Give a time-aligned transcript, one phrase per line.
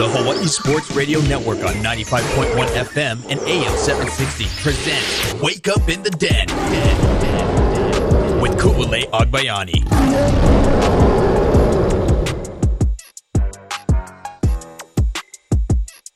[0.00, 6.02] The Hawaii Sports Radio Network on 95.1 FM and AM 760 presents Wake Up in
[6.02, 6.46] the Den,
[8.40, 9.84] with Kuule Agbayani.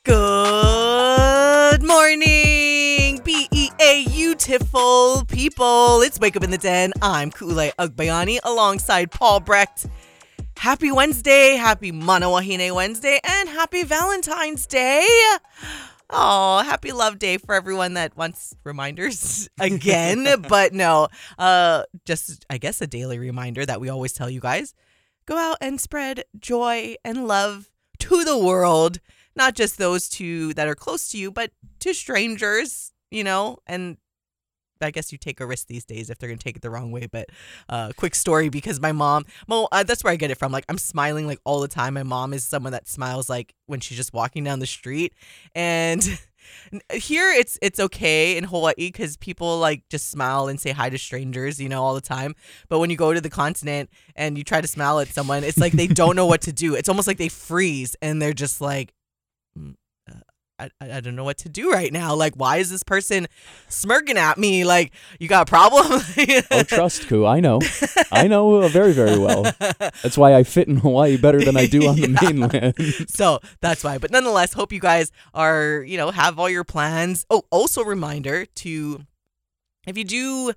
[0.03, 4.05] Good morning, BEA
[4.47, 6.01] beautiful people.
[6.01, 6.93] It's Wake Up in the Den.
[7.01, 9.87] I'm Kule Agbayani alongside Paul Brecht.
[10.57, 15.05] Happy Wednesday, happy Manawahine Wednesday, and happy Valentine's Day.
[16.09, 20.41] Oh, happy love day for everyone that wants reminders again.
[20.49, 24.73] but no, uh, just I guess a daily reminder that we always tell you guys
[25.25, 27.69] go out and spread joy and love
[27.99, 28.99] to the world
[29.35, 33.97] not just those two that are close to you, but to strangers, you know, and
[34.81, 36.91] I guess you take a risk these days if they're gonna take it the wrong
[36.91, 37.07] way.
[37.07, 37.29] But
[37.69, 40.51] uh, quick story because my mom, well, uh, that's where I get it from.
[40.51, 41.93] Like I'm smiling like all the time.
[41.93, 45.13] My mom is someone that smiles like when she's just walking down the street,
[45.53, 46.03] and
[46.93, 50.97] here it's it's okay in Hawaii because people like just smile and say hi to
[50.97, 52.35] strangers, you know, all the time.
[52.69, 55.57] But when you go to the continent and you try to smile at someone, it's
[55.57, 56.75] like they don't know what to do.
[56.75, 58.93] It's almost like they freeze and they're just like,
[60.57, 62.15] I, I don't know what to do right now.
[62.15, 63.27] Like, why is this person
[63.67, 64.63] smirking at me?
[64.63, 65.85] Like, you got a problem?
[66.51, 67.25] oh, trust, Ku.
[67.25, 67.59] I know.
[68.11, 69.43] I know very, very well.
[69.79, 72.75] That's why I fit in Hawaii better than I do on the mainland.
[73.09, 73.97] so that's why.
[73.97, 77.25] But nonetheless, hope you guys are, you know, have all your plans.
[77.29, 79.05] Oh, also reminder to,
[79.85, 80.53] if you do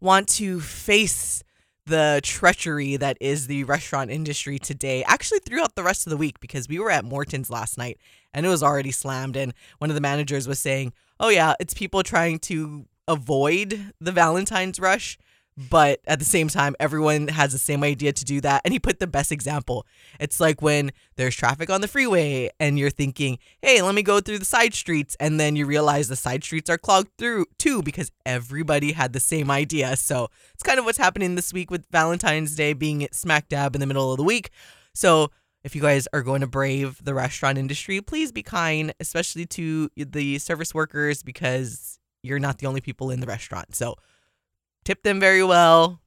[0.00, 1.44] want to face
[1.86, 6.40] the treachery that is the restaurant industry today, actually throughout the rest of the week,
[6.40, 7.98] because we were at Morton's last night
[8.34, 9.36] and it was already slammed.
[9.36, 14.12] And one of the managers was saying, oh, yeah, it's people trying to avoid the
[14.12, 15.16] Valentine's rush.
[15.56, 18.60] But at the same time, everyone has the same idea to do that.
[18.64, 19.86] And he put the best example.
[20.20, 24.20] It's like when there's traffic on the freeway and you're thinking, hey, let me go
[24.20, 25.16] through the side streets.
[25.18, 29.20] And then you realize the side streets are clogged through too because everybody had the
[29.20, 29.96] same idea.
[29.96, 33.80] So it's kind of what's happening this week with Valentine's Day being smack dab in
[33.80, 34.50] the middle of the week.
[34.92, 35.30] So
[35.64, 39.90] if you guys are going to brave the restaurant industry, please be kind, especially to
[39.96, 43.74] the service workers because you're not the only people in the restaurant.
[43.74, 43.96] So
[44.86, 46.00] tip them very well.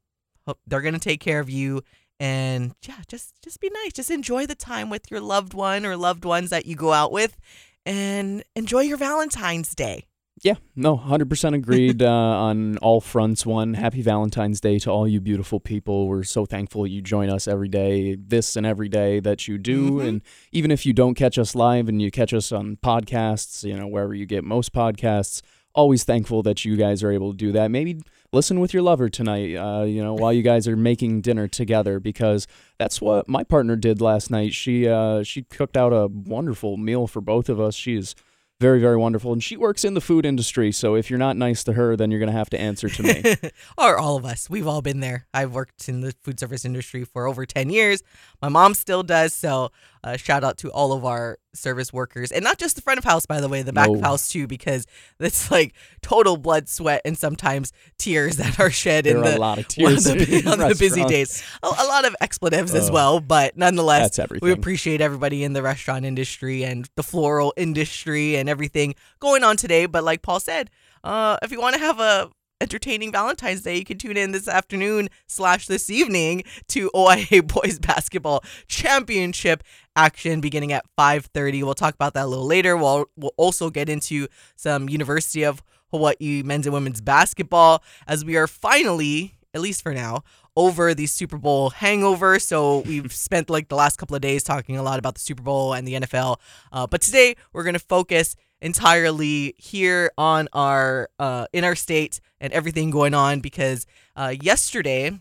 [0.47, 1.83] Hope they're going to take care of you
[2.19, 3.93] and yeah, just just be nice.
[3.93, 7.11] Just enjoy the time with your loved one or loved ones that you go out
[7.11, 7.37] with
[7.85, 10.05] and enjoy your Valentine's Day.
[10.41, 13.45] Yeah, no, 100% agreed uh, on all fronts.
[13.45, 16.07] One, happy Valentine's Day to all you beautiful people.
[16.07, 19.91] We're so thankful you join us every day, this and every day that you do.
[19.91, 20.07] Mm-hmm.
[20.07, 20.21] And
[20.53, 23.87] even if you don't catch us live and you catch us on podcasts, you know,
[23.87, 25.41] wherever you get most podcasts,
[25.75, 27.69] always thankful that you guys are able to do that.
[27.69, 27.99] Maybe
[28.31, 31.99] listen with your lover tonight, uh, you know, while you guys are making dinner together,
[31.99, 32.47] because
[32.77, 34.53] that's what my partner did last night.
[34.53, 37.75] She uh, she cooked out a wonderful meal for both of us.
[37.75, 38.15] She is
[38.59, 41.63] very very wonderful and she works in the food industry so if you're not nice
[41.63, 43.23] to her then you're going to have to answer to me
[43.77, 47.05] or all of us we've all been there i've worked in the food service industry
[47.05, 48.03] for over 10 years
[48.41, 49.71] my mom still does so
[50.03, 52.31] uh, shout out to all of our service workers.
[52.31, 53.95] And not just the front of house by the way the back no.
[53.95, 54.85] of house too because
[55.19, 59.39] it's like total blood sweat and sometimes tears that are shed there in the, a
[59.39, 61.43] lot of tears on the, on the busy days.
[61.63, 66.05] A, a, lot of expletives as well but nonetheless we appreciate everybody in the restaurant
[66.05, 69.85] industry and the floral industry and everything going on today.
[69.85, 70.69] But like paul said
[71.03, 72.29] uh, if you want to have a
[72.61, 77.79] entertaining Valentine's Day, you can tune in this afternoon slash this evening to OIA Boys
[77.79, 79.63] Basketball Championship
[79.99, 81.63] action beginning at 5.30.
[81.63, 82.77] We'll talk about that a little later.
[82.77, 85.61] We'll, we'll also get into some University of
[85.91, 90.23] Hawaii men's and women's basketball as we are finally, at least for now,
[90.55, 92.39] over the Super Bowl hangover.
[92.39, 95.43] So we've spent like the last couple of days talking a lot about the Super
[95.43, 96.37] Bowl and the NFL.
[96.71, 102.19] Uh, but today we're going to focus entirely here on our uh, in our state
[102.39, 105.19] and everything going on because uh, yesterday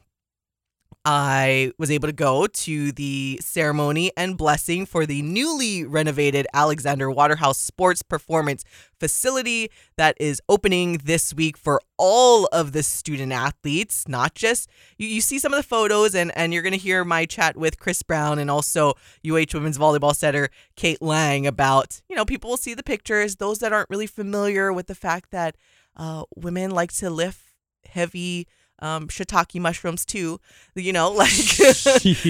[1.11, 7.11] I was able to go to the ceremony and blessing for the newly renovated Alexander
[7.11, 8.63] Waterhouse Sports Performance
[9.01, 14.69] Facility that is opening this week for all of the student athletes, not just
[14.99, 17.57] you, you see some of the photos and, and you're going to hear my chat
[17.57, 18.93] with Chris Brown and also
[19.27, 23.61] UH women's volleyball setter Kate Lang about, you know, people will see the pictures, those
[23.61, 25.57] that aren't really familiar with the fact that
[25.97, 27.55] uh, women like to lift
[27.89, 28.47] heavy
[28.81, 30.41] um, shiitake mushrooms too.
[30.75, 32.25] You know, like see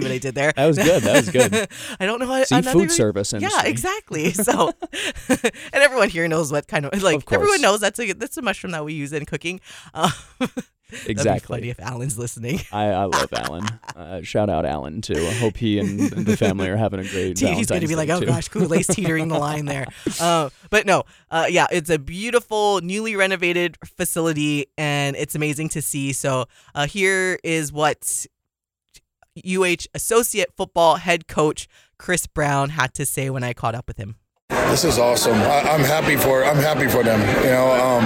[0.00, 0.52] what I did there.
[0.56, 1.02] That was good.
[1.02, 1.68] That was good.
[2.00, 2.26] I don't know.
[2.26, 3.60] How, see food service industry.
[3.62, 4.32] Yeah, exactly.
[4.32, 4.72] So,
[5.28, 8.42] and everyone here knows what kind of like of everyone knows that's a that's a
[8.42, 9.60] mushroom that we use in cooking.
[9.94, 10.10] Uh,
[11.06, 11.58] exactly.
[11.58, 12.60] funny if Alan's listening.
[12.72, 13.64] I, I love Alan.
[13.98, 15.26] Uh, shout out Alan too.
[15.26, 17.34] I hope he and the family are having a great.
[17.34, 17.52] Day.
[17.54, 18.26] He's going to be like, oh too.
[18.26, 19.86] gosh, Kool Aid's teetering the line there.
[20.20, 25.82] Uh, but no, uh, yeah, it's a beautiful, newly renovated facility, and it's amazing to
[25.82, 26.12] see.
[26.12, 28.26] So uh, here is what
[29.44, 31.68] UH associate football head coach
[31.98, 34.16] Chris Brown had to say when I caught up with him.
[34.70, 35.32] This is awesome.
[35.32, 37.20] I, am happy for I'm happy for them.
[37.42, 38.04] You know, um,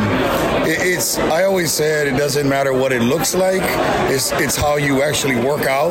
[0.65, 3.63] it, it's I always said it doesn't matter what it looks like.
[4.09, 5.91] It's it's how you actually work out.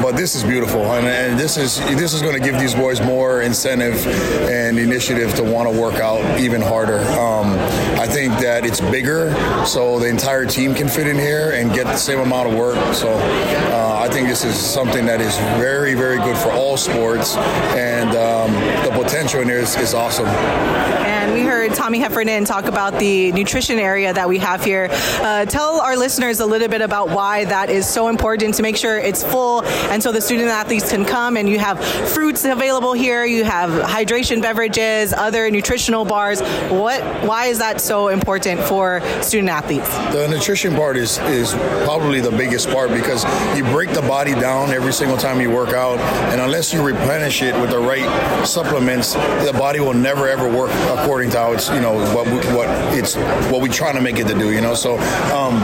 [0.00, 3.00] But this is beautiful, and, and this is this is going to give these boys
[3.00, 4.06] more incentive
[4.48, 7.00] and initiative to want to work out even harder.
[7.18, 7.58] Um,
[7.98, 9.34] I think that it's bigger,
[9.66, 12.94] so the entire team can fit in here and get the same amount of work.
[12.94, 17.36] So uh, I think this is something that is very very good for all sports,
[17.74, 18.52] and um,
[18.84, 20.11] the potential in here is, is awesome.
[20.20, 24.88] And we heard Tommy Heffernan talk about the nutrition area that we have here.
[24.90, 28.76] Uh, tell our listeners a little bit about why that is so important to make
[28.76, 31.82] sure it's full and so the student athletes can come and you have
[32.12, 36.40] fruits available here, you have hydration beverages, other nutritional bars.
[36.70, 39.88] What why is that so important for student athletes?
[40.12, 41.52] The nutrition part is is
[41.84, 43.24] probably the biggest part because
[43.56, 45.98] you break the body down every single time you work out
[46.32, 50.70] and unless you replenish it with the right supplements, the body will never ever work
[50.98, 53.16] according to how it's you know what we, what it's
[53.50, 54.52] what we're trying to make it to do.
[54.52, 54.98] You know, so
[55.32, 55.60] um,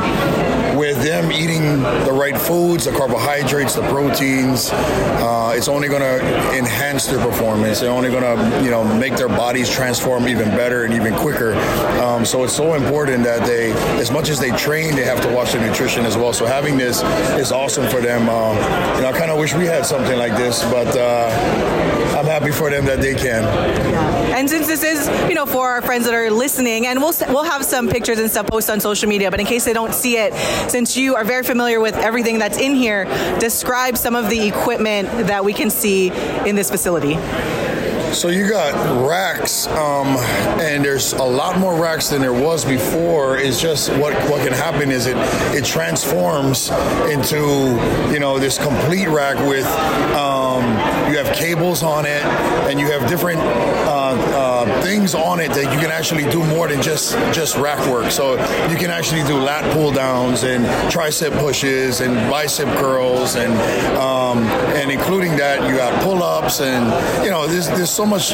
[0.79, 6.57] with them eating the right foods, the carbohydrates, the proteins, uh, it's only going to
[6.57, 7.81] enhance their performance.
[7.81, 11.55] They're only going to you know make their bodies transform even better and even quicker.
[12.01, 15.35] Um, so it's so important that they, as much as they train, they have to
[15.35, 16.33] watch their nutrition as well.
[16.33, 17.03] So having this
[17.39, 18.29] is awesome for them.
[18.29, 18.57] Um,
[18.97, 20.97] you know, I kind of wish we had something like this, but.
[20.97, 23.45] Uh, I'm happy for them that they can.
[23.45, 24.37] Yeah.
[24.37, 27.45] And since this is, you know, for our friends that are listening, and we'll we'll
[27.45, 30.17] have some pictures and stuff posted on social media, but in case they don't see
[30.17, 30.35] it,
[30.69, 33.05] since you are very familiar with everything that's in here,
[33.39, 36.09] describe some of the equipment that we can see
[36.45, 37.15] in this facility.
[38.13, 40.17] So you got racks, um,
[40.59, 43.39] and there's a lot more racks than there was before.
[43.39, 45.17] It's just what what can happen is it
[45.55, 46.71] it transforms
[47.11, 47.37] into
[48.13, 49.67] you know this complete rack with
[50.17, 50.65] um,
[51.11, 52.25] you have cables on it,
[52.69, 53.41] and you have different.
[53.41, 54.78] Uh, uh,
[55.09, 58.11] things on it that you can actually do more than just just rack work.
[58.11, 58.35] So
[58.69, 63.53] you can actually do lat pull downs and tricep pushes and bicep curls and
[63.97, 64.39] um,
[64.77, 66.85] and including that you got pull ups and
[67.25, 68.33] you know there's there's so much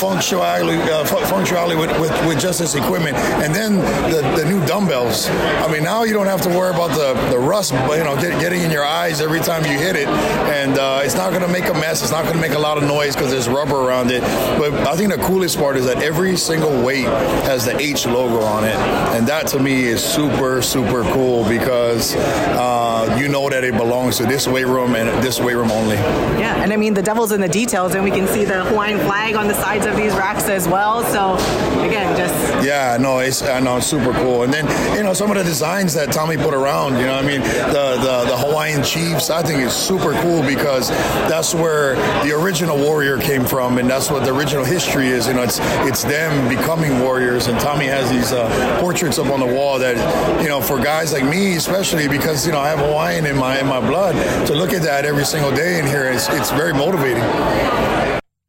[0.00, 3.16] functionality uh, functionality with, with, with, just this equipment.
[3.16, 3.76] And then
[4.10, 5.28] the, the new dumbbells.
[5.28, 8.40] I mean now you don't have to worry about the the rust you know get,
[8.40, 11.48] getting in your eyes every time you hit it, and uh, it's not going to
[11.48, 12.02] make a mess.
[12.02, 14.22] It's not going to make a lot of noise because there's rubber around it.
[14.58, 17.06] But I think the coolest part is that every single weight
[17.44, 18.76] has the H logo on it,
[19.16, 24.18] and that to me is super super cool because uh, you know that it belongs
[24.18, 25.96] to this weight room and this weight room only.
[25.96, 28.98] Yeah, and I mean the devil's in the details, and we can see the Hawaiian
[29.00, 31.02] flag on the sides of these racks as well.
[31.04, 31.34] So
[31.82, 34.44] again, just yeah, no, it's I know it's super cool.
[34.44, 34.66] And then
[34.96, 37.98] you know some of the designs that Tommy put around, you know, I mean the
[38.00, 40.88] the, the Hawaiian Chiefs, I think is super cool because
[41.28, 45.26] that's where the original warrior came from, and that's what the original history is.
[45.26, 47.46] You know, it's it's them becoming warriors.
[47.46, 49.96] And Tommy has these uh, portraits up on the wall that,
[50.42, 53.58] you know, for guys like me, especially because you know I have Hawaiian in my
[53.58, 54.14] in my blood,
[54.46, 57.22] to look at that every single day in here, it's it's very motivating.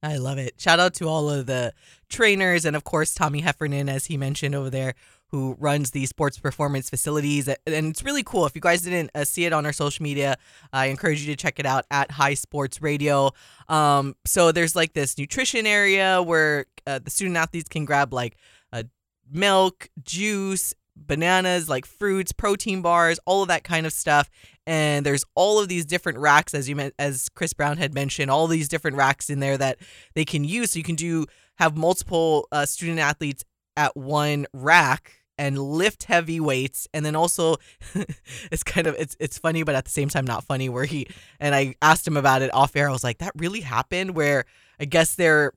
[0.04, 0.60] I love it.
[0.60, 1.74] Shout out to all of the
[2.10, 4.96] trainers and of course Tommy Heffernan, as he mentioned over there,
[5.28, 7.48] who runs the sports performance facilities.
[7.48, 8.46] And it's really cool.
[8.46, 10.38] If you guys didn't uh, see it on our social media,
[10.74, 13.32] I encourage you to check it out at High Sports Radio.
[13.70, 18.38] Um, so there's like this nutrition area where uh, the student athletes can grab like
[18.74, 18.84] uh,
[19.32, 20.74] milk, juice,
[21.08, 24.30] bananas, like fruits, protein bars, all of that kind of stuff.
[24.66, 28.32] And there's all of these different racks, as you meant, as Chris Brown had mentioned,
[28.32, 29.78] all these different racks in there that
[30.16, 30.72] they can use.
[30.72, 31.26] So you can do
[31.58, 33.44] have multiple uh, student athletes
[33.76, 37.56] at one rack and lift heavy weights and then also
[38.52, 41.08] it's kind of it's it's funny but at the same time not funny where he
[41.40, 44.46] and I asked him about it off air I was like that really happened where
[44.80, 45.54] I guess their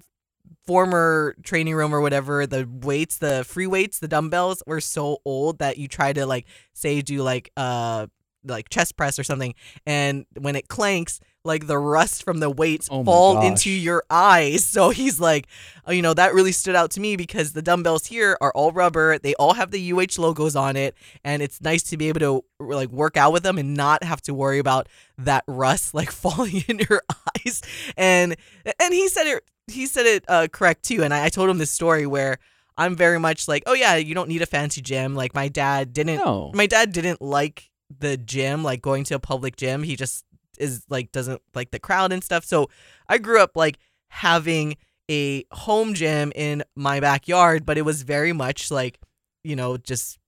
[0.66, 5.58] former training room or whatever the weights the free weights the dumbbells were so old
[5.58, 8.06] that you try to like say do like uh
[8.44, 9.54] like chest press or something
[9.86, 14.66] and when it clanks like the rust from the weights oh fall into your eyes.
[14.76, 15.46] So he's like,
[15.86, 18.72] oh, you know, that really stood out to me because the dumbbells here are all
[18.72, 19.18] rubber.
[19.18, 22.44] They all have the UH logos on it, and it's nice to be able to
[22.60, 26.64] like work out with them and not have to worry about that rust like falling
[26.68, 27.00] in your
[27.46, 27.62] eyes.
[27.96, 28.36] And
[28.78, 31.02] and he said it he said it uh, correct too.
[31.02, 32.38] And I, I told him this story where.
[32.78, 35.14] I'm very much like, oh yeah, you don't need a fancy gym.
[35.14, 36.18] Like my dad didn't.
[36.18, 36.50] No.
[36.52, 39.82] My dad didn't like the gym, like going to a public gym.
[39.82, 40.26] He just
[40.58, 42.44] is like doesn't like the crowd and stuff.
[42.44, 42.68] So
[43.08, 44.76] I grew up like having
[45.10, 48.98] a home gym in my backyard, but it was very much like,
[49.42, 50.18] you know, just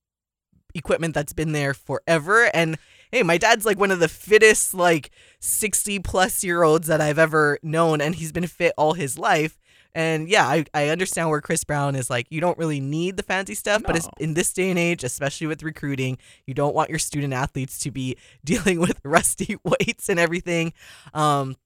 [0.75, 2.51] equipment that's been there forever.
[2.55, 2.79] And
[3.13, 5.11] hey, my dad's like one of the fittest, like
[5.41, 9.59] 60 plus year olds that I've ever known, and he's been fit all his life.
[9.95, 13.23] And yeah, I, I understand where Chris Brown is like, you don't really need the
[13.23, 13.87] fancy stuff, no.
[13.87, 17.33] but it's, in this day and age, especially with recruiting, you don't want your student
[17.33, 20.73] athletes to be dealing with rusty weights and everything.
[21.15, 21.57] Um,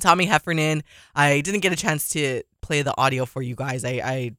[0.00, 0.82] Tommy Heffernan,
[1.14, 3.84] I didn't get a chance to play the audio for you guys.
[3.84, 4.36] I, I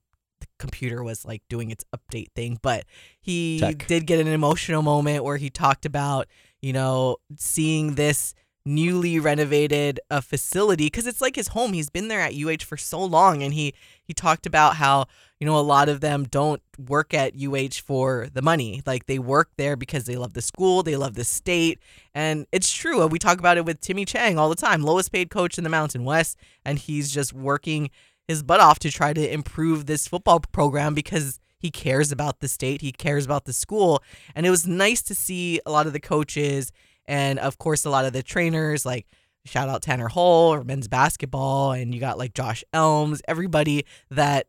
[0.64, 2.86] computer was like doing its update thing, but
[3.22, 3.86] he Tech.
[3.86, 6.28] did get an emotional moment where he talked about,
[6.62, 8.34] you know, seeing this
[8.66, 11.74] newly renovated uh, facility because it's like his home.
[11.74, 13.74] He's been there at UH for so long, and he
[14.06, 18.30] he talked about how you know a lot of them don't work at UH for
[18.34, 18.82] the money.
[18.86, 21.80] Like they work there because they love the school, they love the state,
[22.16, 23.06] and it's true.
[23.08, 25.70] We talk about it with Timmy Chang all the time, lowest paid coach in the
[25.70, 27.90] Mountain West, and he's just working
[28.28, 32.48] his butt off to try to improve this football program because he cares about the
[32.48, 34.04] state, he cares about the school,
[34.36, 36.72] and it was nice to see a lot of the coaches
[37.06, 39.08] and of course, a lot of the trainers, like
[39.46, 44.48] shout out Tanner Hall or men's basketball, and you got like Josh Elms, everybody that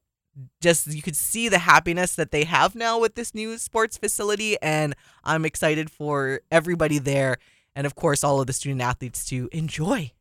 [0.60, 4.56] just you could see the happiness that they have now with this new sports facility.
[4.62, 7.38] And I'm excited for everybody there.
[7.76, 10.12] And of course, all of the student athletes to enjoy.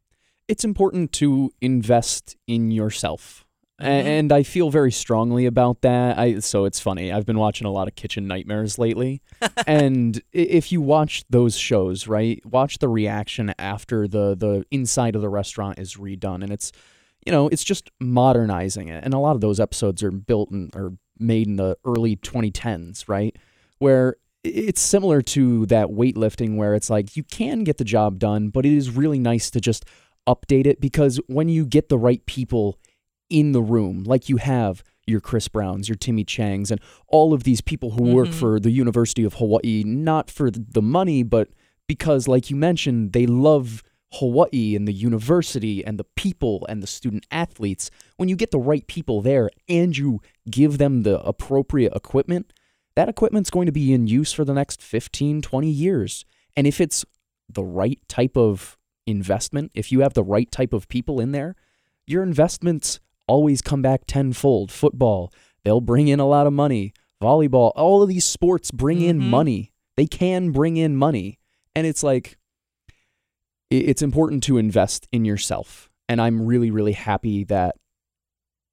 [0.47, 3.42] It's important to invest in yourself.
[3.83, 4.07] Mm-hmm.
[4.07, 6.17] And I feel very strongly about that.
[6.17, 7.11] I so it's funny.
[7.11, 9.21] I've been watching a lot of Kitchen Nightmares lately.
[9.67, 12.43] and if you watch those shows, right?
[12.45, 16.71] Watch the reaction after the the inside of the restaurant is redone and it's
[17.25, 19.03] you know, it's just modernizing it.
[19.03, 23.07] And a lot of those episodes are built in, or made in the early 2010s,
[23.07, 23.35] right?
[23.79, 28.49] Where it's similar to that weightlifting where it's like you can get the job done,
[28.49, 29.85] but it is really nice to just
[30.27, 32.77] update it because when you get the right people
[33.33, 37.43] in the room, like you have your Chris Browns, your Timmy Changs, and all of
[37.43, 38.13] these people who mm-hmm.
[38.13, 41.49] work for the University of Hawaii, not for the money, but
[41.87, 46.87] because, like you mentioned, they love Hawaii and the university and the people and the
[46.87, 47.89] student athletes.
[48.17, 52.53] When you get the right people there and you give them the appropriate equipment,
[52.95, 56.23] that equipment's going to be in use for the next 15, 20 years.
[56.55, 57.03] And if it's
[57.49, 61.55] the right type of investment, if you have the right type of people in there,
[62.05, 64.71] your investments always come back tenfold.
[64.71, 66.93] Football, they'll bring in a lot of money.
[67.21, 69.09] Volleyball, all of these sports bring mm-hmm.
[69.09, 69.71] in money.
[69.95, 71.39] They can bring in money.
[71.75, 72.37] And it's like,
[73.69, 75.89] it's important to invest in yourself.
[76.09, 77.75] And I'm really, really happy that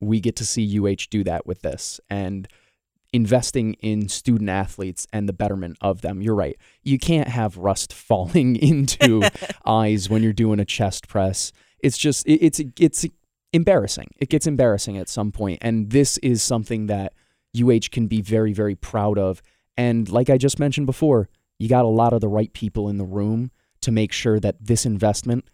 [0.01, 2.49] we get to see UH do that with this and
[3.13, 6.23] investing in student athletes and the betterment of them.
[6.23, 6.57] You're right.
[6.83, 9.23] You can't have rust falling into
[9.65, 11.53] eyes when you're doing a chest press.
[11.81, 13.07] It's just, it's, it's
[13.53, 14.09] embarrassing.
[14.19, 17.13] It gets embarrassing at some point, and this is something that
[17.59, 19.43] UH can be very, very proud of.
[19.77, 21.29] And like I just mentioned before,
[21.59, 23.51] you got a lot of the right people in the room
[23.83, 25.49] to make sure that this investment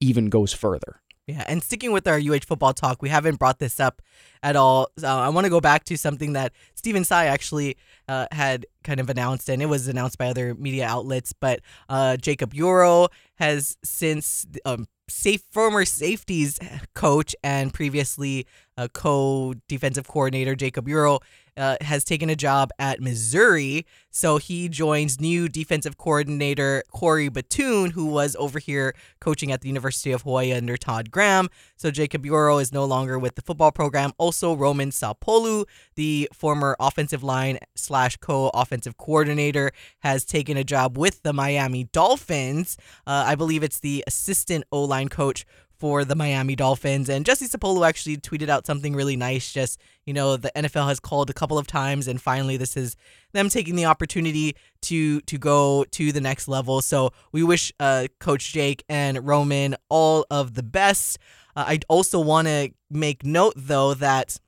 [0.00, 1.00] even goes further.
[1.26, 4.02] Yeah, and sticking with our UH football talk, we haven't brought this up
[4.42, 4.90] at all.
[5.02, 9.00] Uh, I want to go back to something that Stephen Tsai actually uh, had kind
[9.00, 11.32] of announced, and it was announced by other media outlets.
[11.32, 16.58] But uh, Jacob Yoro has since um, safe former safeties
[16.94, 18.46] coach and previously
[18.76, 21.20] a co defensive coordinator Jacob Yoro
[21.56, 23.86] uh, has taken a job at Missouri.
[24.10, 29.68] So he joins new defensive coordinator Corey Batoon, who was over here coaching at the
[29.68, 31.48] University of Hawaii under Todd Graham.
[31.76, 34.12] So Jacob Yoro is no longer with the football program.
[34.18, 35.64] Also, Roman Sapolu,
[35.94, 41.84] the former offensive line slash co offensive coordinator, has taken a job with the Miami
[41.92, 42.76] Dolphins.
[43.06, 45.44] Uh, I believe it's the assistant O line coach
[45.76, 47.08] for the Miami Dolphins.
[47.08, 49.52] And Jesse Sapolu actually tweeted out something really nice.
[49.52, 52.96] Just, you know, the NFL has called a couple of times and finally this is
[53.32, 56.80] them taking the opportunity to to go to the next level.
[56.80, 61.18] So we wish uh, Coach Jake and Roman all of the best.
[61.56, 64.38] Uh, I also want to make note though that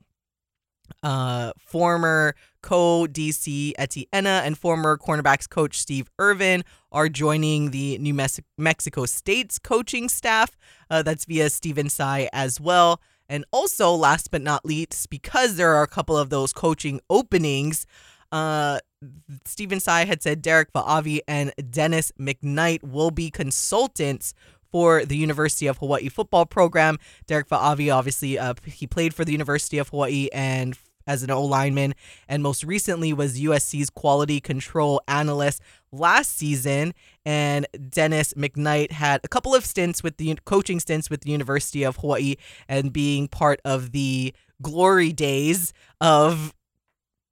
[1.03, 2.35] uh, former
[2.67, 8.13] co DC Etienne and former cornerbacks coach Steve Irvin are joining the New
[8.57, 10.57] Mexico State's coaching staff.
[10.89, 12.99] Uh, that's via Stephen Tsai as well.
[13.29, 17.85] And also, last but not least, because there are a couple of those coaching openings,
[18.33, 18.79] uh,
[19.45, 24.33] Stephen Tsai had said Derek Vaavi and Dennis McKnight will be consultants
[24.73, 26.97] for the University of Hawaii football program.
[27.27, 31.43] Derek Vaavi, obviously, uh, he played for the University of Hawaii and as an O
[31.43, 31.95] lineman,
[32.27, 35.61] and most recently was USC's quality control analyst
[35.91, 36.93] last season.
[37.25, 41.83] And Dennis McKnight had a couple of stints with the coaching stints with the University
[41.83, 42.35] of Hawaii
[42.67, 46.53] and being part of the glory days of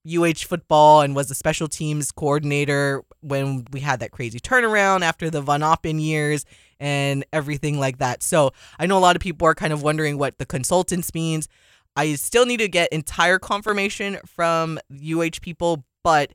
[0.08, 5.30] UH football and was a special teams coordinator when we had that crazy turnaround after
[5.30, 6.46] the Von Appen years
[6.80, 8.22] and everything like that.
[8.22, 11.48] So I know a lot of people are kind of wondering what the consultants means.
[11.96, 16.34] I still need to get entire confirmation from UH people, but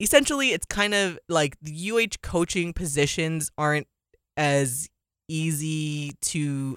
[0.00, 3.86] essentially it's kind of like the UH coaching positions aren't
[4.36, 4.88] as
[5.28, 6.76] easy to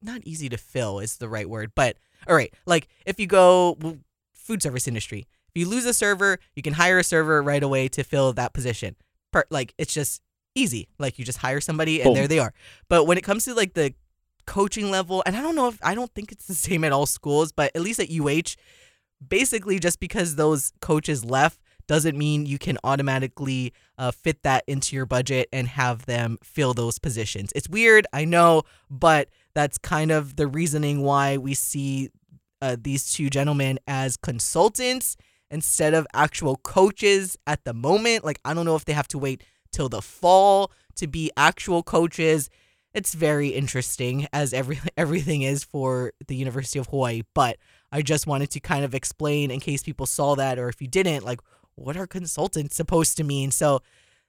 [0.00, 1.96] not easy to fill is the right word, but
[2.28, 3.76] all right, like if you go
[4.34, 7.88] food service industry, if you lose a server, you can hire a server right away
[7.88, 8.96] to fill that position.
[9.32, 10.22] Per, like it's just
[10.54, 10.88] easy.
[10.98, 12.14] Like you just hire somebody and Boom.
[12.14, 12.52] there they are.
[12.88, 13.94] But when it comes to like the
[14.46, 17.06] coaching level, and I don't know if I don't think it's the same at all
[17.06, 18.56] schools, but at least at UH,
[19.26, 24.96] basically just because those coaches left doesn't mean you can automatically uh, fit that into
[24.96, 27.52] your budget and have them fill those positions.
[27.54, 32.10] It's weird, I know, but that's kind of the reasoning why we see
[32.60, 35.16] uh, these two gentlemen as consultants
[35.50, 38.24] instead of actual coaches at the moment.
[38.24, 41.82] Like, I don't know if they have to wait till the fall to be actual
[41.82, 42.48] coaches.
[42.94, 47.58] It's very interesting as every everything is for the University of Hawaii, but
[47.90, 50.88] I just wanted to kind of explain in case people saw that or if you
[50.88, 51.40] didn't, like
[51.74, 53.50] what are consultants supposed to mean?
[53.50, 53.80] So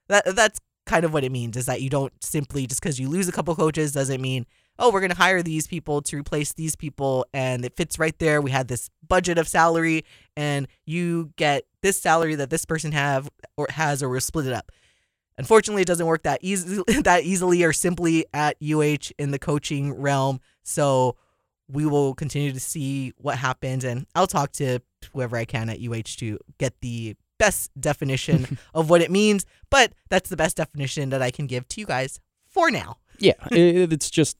[0.08, 3.10] that that's kind of what it means is that you don't simply just because you
[3.10, 4.46] lose a couple coaches doesn't mean
[4.79, 8.20] oh we're going to hire these people to replace these people and it fits right
[8.20, 10.03] there we had this budget of salary
[10.36, 14.53] and you get this salary that this person have or has or we'll split it
[14.53, 14.72] up
[15.38, 19.94] Unfortunately, it doesn't work that easy that easily or simply at UH in the coaching
[19.94, 20.40] realm.
[20.63, 21.18] So
[21.68, 24.80] we will continue to see what happens, and I'll talk to
[25.13, 29.46] whoever I can at UH to get the best definition of what it means.
[29.70, 32.98] But that's the best definition that I can give to you guys for now.
[33.20, 34.38] Yeah, it's just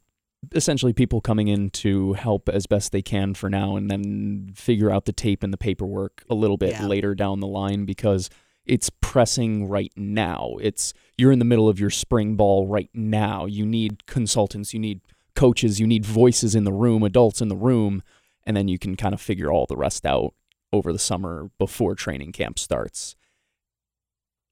[0.52, 4.92] essentially people coming in to help as best they can for now and then figure
[4.92, 6.86] out the tape and the paperwork a little bit yeah.
[6.86, 8.30] later down the line because
[8.66, 10.56] it's pressing right now.
[10.62, 13.46] It's you're in the middle of your spring ball right now.
[13.46, 15.02] You need consultants, you need
[15.36, 18.04] coaches, you need voices in the room, adults in the room,
[18.46, 20.34] and then you can kind of figure all the rest out
[20.72, 23.16] over the summer before training camp starts.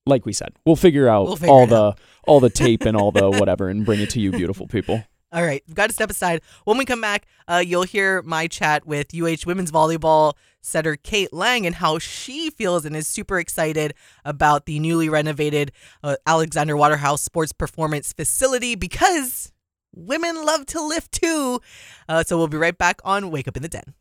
[0.06, 2.00] Like we said, we'll figure out we'll figure all the out.
[2.28, 5.04] all the tape and all the whatever and bring it to you beautiful people.
[5.34, 6.42] All right, we've got to step aside.
[6.66, 11.32] When we come back, uh, you'll hear my chat with UH women's volleyball setter Kate
[11.32, 13.94] Lang and how she feels and is super excited
[14.26, 15.72] about the newly renovated
[16.04, 19.54] uh, Alexander Waterhouse Sports Performance Facility because
[19.96, 21.62] women love to lift too.
[22.10, 23.94] Uh, so we'll be right back on Wake Up in the Den.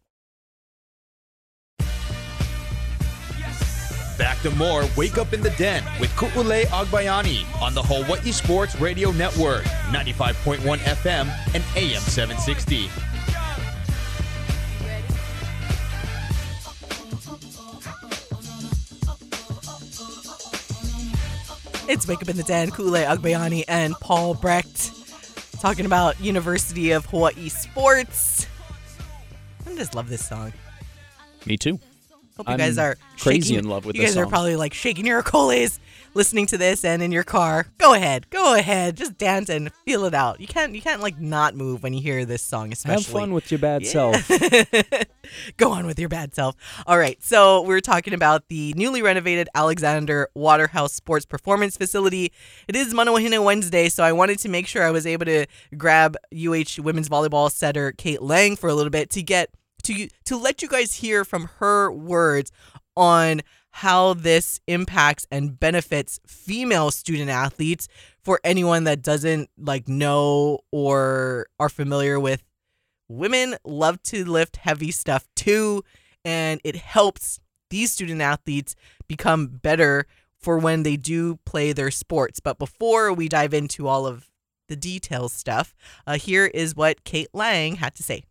[4.21, 8.79] Back to more Wake Up in the Den with Ku'ule Agbayani on the Hawaii Sports
[8.79, 12.91] Radio Network, 95.1 FM and AM 760.
[21.91, 24.93] It's Wake Up in the Den, Ku'ule Agbayani and Paul Brecht
[25.61, 28.47] talking about University of Hawaii sports.
[29.67, 30.53] I just love this song.
[31.47, 31.81] Me too.
[32.40, 34.00] Hope you I'm guys are crazy shaking, in love with this.
[34.00, 34.24] you guys song.
[34.24, 35.79] are probably like shaking your coles
[36.14, 37.66] listening to this and in your car.
[37.76, 40.40] Go ahead, go ahead, just dance and feel it out.
[40.40, 43.03] You can't you can't like not move when you hear this song, especially.
[43.03, 43.90] Have fun with your bad yeah.
[43.90, 44.31] self.
[45.59, 46.57] go on with your bad self.
[46.87, 52.33] All right, so we're talking about the newly renovated Alexander Waterhouse Sports Performance Facility.
[52.68, 55.44] It is Manawahine Wednesday, so I wanted to make sure I was able to
[55.76, 59.50] grab UH women's volleyball setter Kate Lang for a little bit to get
[59.90, 62.53] to to let you guys hear from her words
[62.96, 63.40] on
[63.72, 67.88] how this impacts and benefits female student athletes
[68.22, 72.42] for anyone that doesn't like know or are familiar with
[73.09, 75.83] women love to lift heavy stuff too
[76.24, 78.74] and it helps these student athletes
[79.09, 82.40] become better for when they do play their sports.
[82.40, 84.31] But before we dive into all of
[84.68, 85.74] the details stuff
[86.07, 88.22] uh, here is what kate lang had to say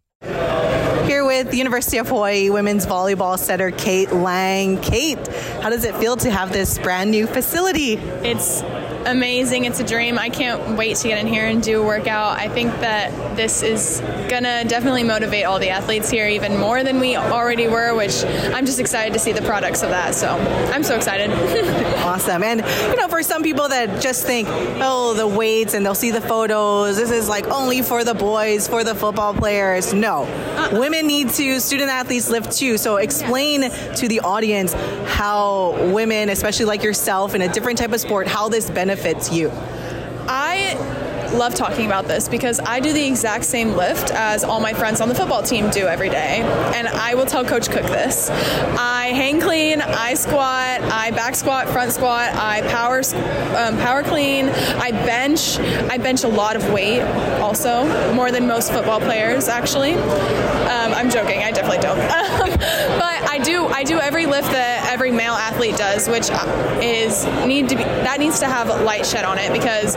[1.09, 4.79] here with the University of Hawaii women's volleyball setter Kate Lang.
[4.79, 5.17] Kate,
[5.59, 7.93] how does it feel to have this brand new facility?
[7.93, 8.61] It's
[9.09, 9.65] amazing.
[9.65, 10.17] It's a dream.
[10.17, 12.37] I can't wait to get in here and do a workout.
[12.37, 16.83] I think that this is going to definitely motivate all the athletes here even more
[16.83, 20.13] than we already were, which I'm just excited to see the products of that.
[20.15, 20.29] So
[20.73, 21.31] I'm so excited.
[22.05, 22.43] awesome.
[22.43, 26.11] And, you know, for some people that just think, oh, the weights and they'll see
[26.11, 29.93] the photos, this is like only for the boys, for the football players.
[29.93, 30.23] No.
[30.23, 30.79] Uh-uh.
[30.79, 32.77] Women need to, student athletes lift too.
[32.77, 34.73] So explain to the audience
[35.07, 38.98] how women, especially like yourself in a different type of sport, how this benefits
[39.31, 39.51] you.
[40.27, 40.75] I
[41.33, 44.99] love talking about this because I do the exact same lift as all my friends
[45.01, 46.41] on the football team do every day.
[46.75, 48.29] And I will tell Coach Cook this.
[48.29, 53.01] I hang clean, I squat, I back squat, front squat, I power
[53.55, 55.59] um, power clean, I bench.
[55.59, 57.01] I bench a lot of weight
[57.39, 59.93] also, more than most football players actually.
[59.93, 61.97] Um, I'm joking, I definitely don't.
[61.99, 66.29] but I do I do every lift that every male athlete does, which
[66.83, 69.95] is need to be that needs to have light shed on it because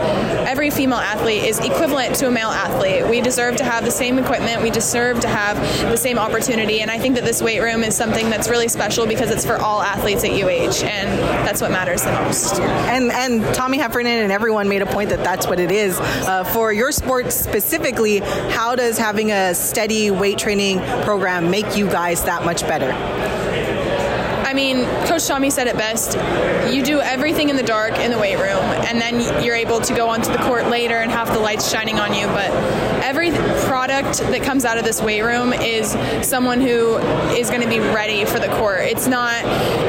[0.49, 3.07] every female athlete is equivalent to a male athlete.
[3.07, 5.57] We deserve to have the same equipment, we deserve to have
[5.91, 9.05] the same opportunity, and I think that this weight room is something that's really special
[9.05, 12.59] because it's for all athletes at UH, and that's what matters the most.
[12.59, 16.43] And and Tommy Heffernan and everyone made a point that that's what it is uh,
[16.43, 18.19] for your sport specifically.
[18.49, 23.42] How does having a steady weight training program make you guys that much better?
[24.53, 26.13] I mean, Coach Tommy said it best.
[26.71, 29.95] You do everything in the dark in the weight room, and then you're able to
[29.95, 32.27] go onto the court later and have the lights shining on you.
[32.27, 32.51] But
[33.03, 33.31] every
[33.65, 36.97] product that comes out of this weight room is someone who
[37.33, 38.81] is going to be ready for the court.
[38.81, 39.41] It's not,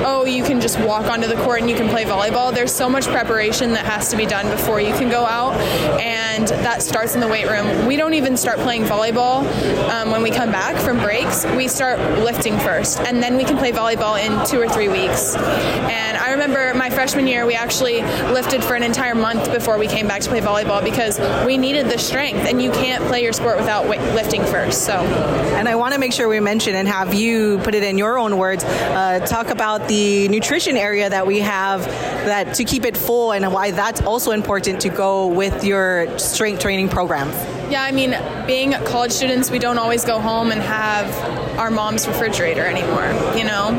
[0.06, 2.52] oh, you can just walk onto the court and you can play volleyball.
[2.52, 5.60] There's so much preparation that has to be done before you can go out,
[6.00, 7.86] and that starts in the weight room.
[7.86, 9.44] We don't even start playing volleyball
[9.90, 11.44] um, when we come back from breaks.
[11.44, 15.34] We start lifting first, and then we can play volleyball in two or three weeks.
[15.36, 19.86] And I remember my freshman year, we actually lifted for an entire month before we
[19.86, 23.32] came back to play volleyball because we needed the strength, and you can't play your
[23.32, 24.84] sport without lifting first.
[24.84, 27.98] So, and I want to make sure we mention and have you put it in
[27.98, 28.64] your own words.
[28.64, 33.52] Uh, talk about the nutrition area that we have that to keep it full, and
[33.52, 37.34] why that's also important to go with your strength training programs.
[37.74, 42.06] Yeah, I mean, being college students, we don't always go home and have our mom's
[42.06, 43.02] refrigerator anymore,
[43.36, 43.70] you know?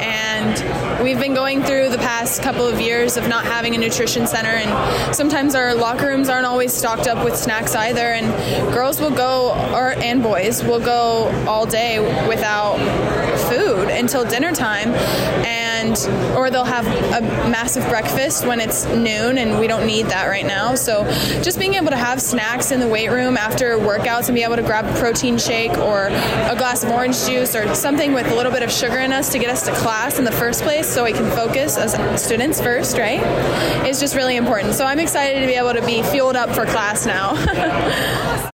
[0.00, 4.26] And we've been going through the past couple of years of not having a nutrition
[4.26, 8.14] center, and sometimes our locker rooms aren't always stocked up with snacks either.
[8.14, 8.32] And
[8.72, 12.78] girls will go, or and boys will go all day without
[13.50, 14.88] food until dinner time,
[15.44, 15.63] and
[16.36, 20.46] or they'll have a massive breakfast when it's noon, and we don't need that right
[20.46, 20.74] now.
[20.74, 21.04] So
[21.42, 24.56] just being able to have snacks in the weight room after workouts and be able
[24.56, 28.34] to grab a protein shake or a glass of orange juice or something with a
[28.34, 30.86] little bit of sugar in us to get us to class in the first place
[30.86, 33.20] so we can focus as students first, right?
[33.86, 34.74] Is just really important.
[34.74, 38.50] So I'm excited to be able to be fueled up for class now.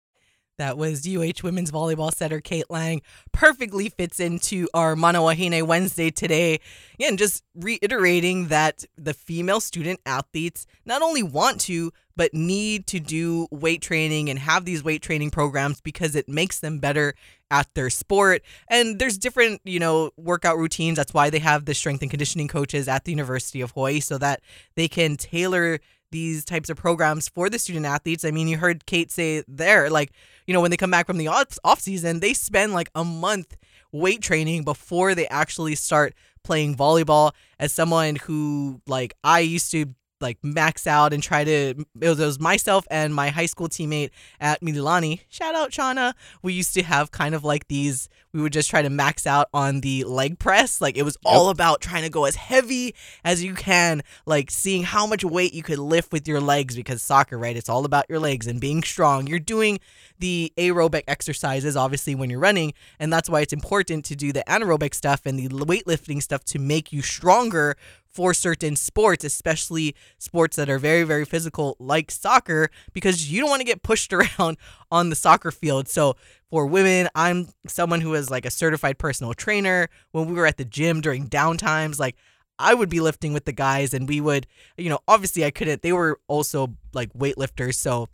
[0.56, 3.02] That was UH women's volleyball setter Kate Lang.
[3.32, 6.60] Perfectly fits into our Manawahine Wednesday today.
[6.94, 13.00] Again, just reiterating that the female student athletes not only want to, but need to
[13.00, 17.14] do weight training and have these weight training programs because it makes them better
[17.50, 18.42] at their sport.
[18.68, 20.96] And there's different, you know, workout routines.
[20.96, 24.18] That's why they have the strength and conditioning coaches at the University of Hawaii so
[24.18, 24.40] that
[24.76, 28.24] they can tailor these types of programs for the student athletes.
[28.24, 30.12] I mean, you heard Kate say there, like,
[30.46, 33.56] you know, when they come back from the off, season, they spend like a month
[33.92, 37.32] weight training before they actually start playing volleyball.
[37.58, 39.86] As someone who, like, I used to
[40.24, 41.50] like max out and try to
[42.00, 44.10] it was, it was, myself and my high school teammate
[44.40, 45.20] at Mililani.
[45.28, 46.14] Shout out Chana.
[46.42, 49.48] We used to have kind of like these we would just try to max out
[49.54, 50.80] on the leg press.
[50.80, 51.54] Like it was all yep.
[51.54, 55.62] about trying to go as heavy as you can, like seeing how much weight you
[55.62, 57.56] could lift with your legs because soccer, right?
[57.56, 59.28] It's all about your legs and being strong.
[59.28, 59.78] You're doing
[60.18, 64.42] the aerobic exercises obviously when you're running, and that's why it's important to do the
[64.48, 67.76] anaerobic stuff and the weightlifting stuff to make you stronger
[68.14, 73.50] for certain sports, especially sports that are very, very physical, like soccer, because you don't
[73.50, 74.56] want to get pushed around
[74.90, 75.88] on the soccer field.
[75.88, 76.14] So
[76.48, 79.88] for women, I'm someone who is like a certified personal trainer.
[80.12, 82.14] When we were at the gym during downtimes, like
[82.58, 84.46] I would be lifting with the guys and we would,
[84.76, 87.74] you know, obviously I couldn't, they were also like weightlifters.
[87.74, 88.08] So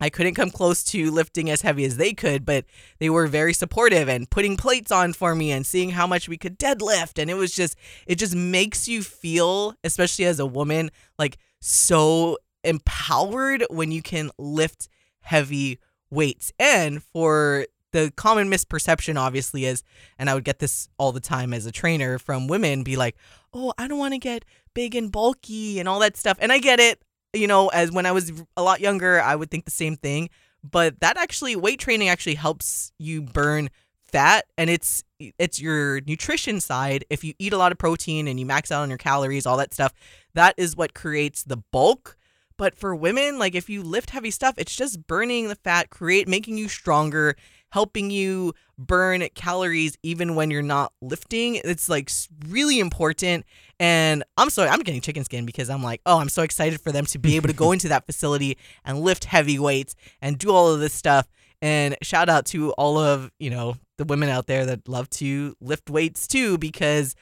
[0.00, 2.64] I couldn't come close to lifting as heavy as they could, but
[2.98, 6.36] they were very supportive and putting plates on for me and seeing how much we
[6.36, 7.20] could deadlift.
[7.20, 12.38] And it was just, it just makes you feel, especially as a woman, like so
[12.64, 14.88] empowered when you can lift
[15.20, 15.78] heavy
[16.10, 16.52] weights.
[16.58, 19.82] And for the common misperception, obviously, is,
[20.18, 23.16] and I would get this all the time as a trainer from women be like,
[23.52, 26.38] oh, I don't want to get big and bulky and all that stuff.
[26.40, 27.02] And I get it.
[27.32, 30.30] You know, as when I was a lot younger, I would think the same thing.
[30.64, 33.70] But that actually, weight training actually helps you burn
[34.10, 38.40] fat and it's it's your nutrition side if you eat a lot of protein and
[38.40, 39.92] you max out on your calories all that stuff
[40.34, 42.16] that is what creates the bulk
[42.56, 46.26] but for women like if you lift heavy stuff it's just burning the fat create
[46.26, 47.36] making you stronger
[47.70, 52.10] helping you burn calories even when you're not lifting it's like
[52.48, 53.44] really important
[53.80, 56.92] and i'm sorry i'm getting chicken skin because i'm like oh i'm so excited for
[56.92, 60.50] them to be able to go into that facility and lift heavy weights and do
[60.50, 61.28] all of this stuff
[61.60, 65.56] and shout out to all of, you know, the women out there that love to
[65.60, 67.14] lift weights too, because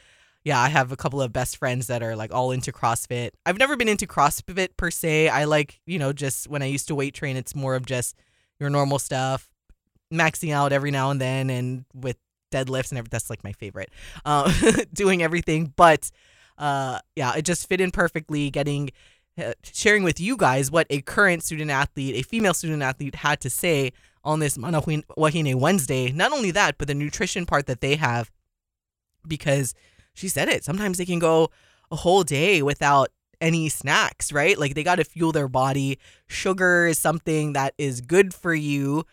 [0.45, 3.31] yeah, I have a couple of best friends that are like all into CrossFit.
[3.45, 5.29] I've never been into CrossFit per se.
[5.29, 8.15] I like, you know, just when I used to weight train, it's more of just
[8.61, 9.49] your normal stuff,
[10.13, 12.17] maxing out every now and then, and with
[12.53, 13.11] deadlifts and everything.
[13.11, 13.91] That's like my favorite,
[14.25, 14.53] uh,
[14.93, 15.73] doing everything.
[15.77, 16.11] But
[16.59, 18.51] uh, yeah, it just fit in perfectly.
[18.51, 18.91] Getting
[19.39, 23.41] uh, sharing with you guys what a current student athlete, a female student athlete, had
[23.41, 23.93] to say
[24.25, 26.11] on this Mana Wahine Wednesday.
[26.11, 28.31] Not only that, but the nutrition part that they have,
[29.27, 29.75] because
[30.15, 30.65] she said it.
[30.65, 31.51] Sometimes they can go
[31.91, 34.59] a whole day without any snacks, right?
[34.59, 35.99] Like they got to fuel their body.
[36.27, 39.05] Sugar is something that is good for you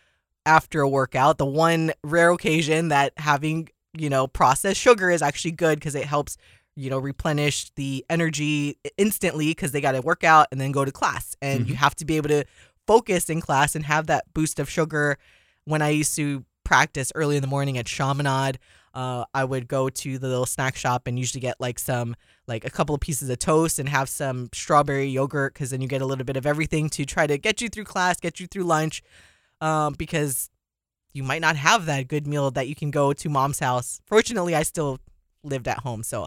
[0.46, 1.38] after a workout.
[1.38, 6.04] The one rare occasion that having, you know, processed sugar is actually good because it
[6.04, 6.36] helps,
[6.76, 10.84] you know, replenish the energy instantly because they got to work out and then go
[10.84, 11.36] to class.
[11.40, 11.70] And mm-hmm.
[11.70, 12.44] you have to be able to
[12.86, 15.18] focus in class and have that boost of sugar.
[15.64, 18.58] When I used to practice early in the morning at Chaminade,
[18.94, 22.14] uh, I would go to the little snack shop and usually get like some,
[22.46, 25.88] like a couple of pieces of toast and have some strawberry yogurt because then you
[25.88, 28.46] get a little bit of everything to try to get you through class, get you
[28.46, 29.02] through lunch,
[29.64, 30.50] um, because
[31.14, 34.00] you might not have that good meal that you can go to mom's house.
[34.04, 34.98] Fortunately, I still
[35.42, 36.26] lived at home, so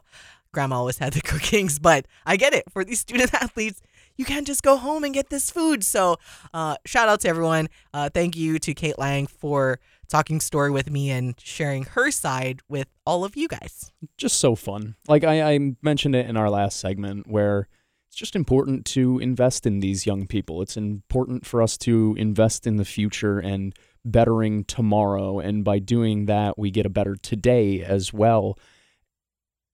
[0.52, 2.64] grandma always had the cookings, but I get it.
[2.72, 3.82] For these student athletes,
[4.16, 5.84] you can't just go home and get this food.
[5.84, 6.18] So,
[6.52, 7.70] uh, shout out to everyone.
[7.94, 12.62] Uh, thank you to Kate Lang for talking story with me and sharing her side
[12.68, 13.92] with all of you guys.
[14.18, 14.96] Just so fun.
[15.08, 17.68] Like I, I mentioned it in our last segment where
[18.08, 20.62] it's just important to invest in these young people.
[20.62, 25.40] It's important for us to invest in the future and bettering tomorrow.
[25.40, 28.58] And by doing that, we get a better today as well.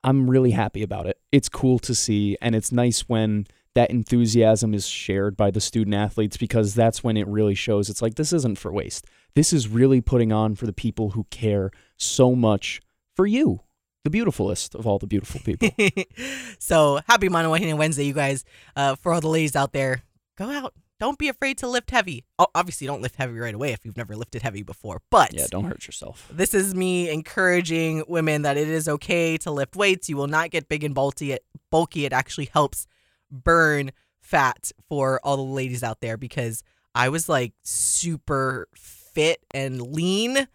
[0.03, 1.19] I'm really happy about it.
[1.31, 5.95] It's cool to see, and it's nice when that enthusiasm is shared by the student
[5.95, 7.89] athletes because that's when it really shows.
[7.89, 9.07] It's like, this isn't for waste.
[9.35, 12.81] This is really putting on for the people who care so much
[13.15, 13.61] for you,
[14.03, 15.69] the beautifulest of all the beautiful people.
[16.59, 18.43] so happy Mana Wahine Wednesday, you guys.
[18.75, 20.03] Uh, for all the ladies out there,
[20.37, 20.73] go out.
[20.99, 22.23] Don't be afraid to lift heavy.
[22.55, 25.01] Obviously, don't lift heavy right away if you've never lifted heavy before.
[25.09, 26.29] But yeah, don't hurt yourself.
[26.31, 30.07] This is me encouraging women that it is okay to lift weights.
[30.07, 31.33] You will not get big and bulky.
[31.33, 32.05] It bulky.
[32.05, 32.87] It actually helps
[33.31, 36.63] burn fat for all the ladies out there because
[36.95, 40.47] I was like super fit and lean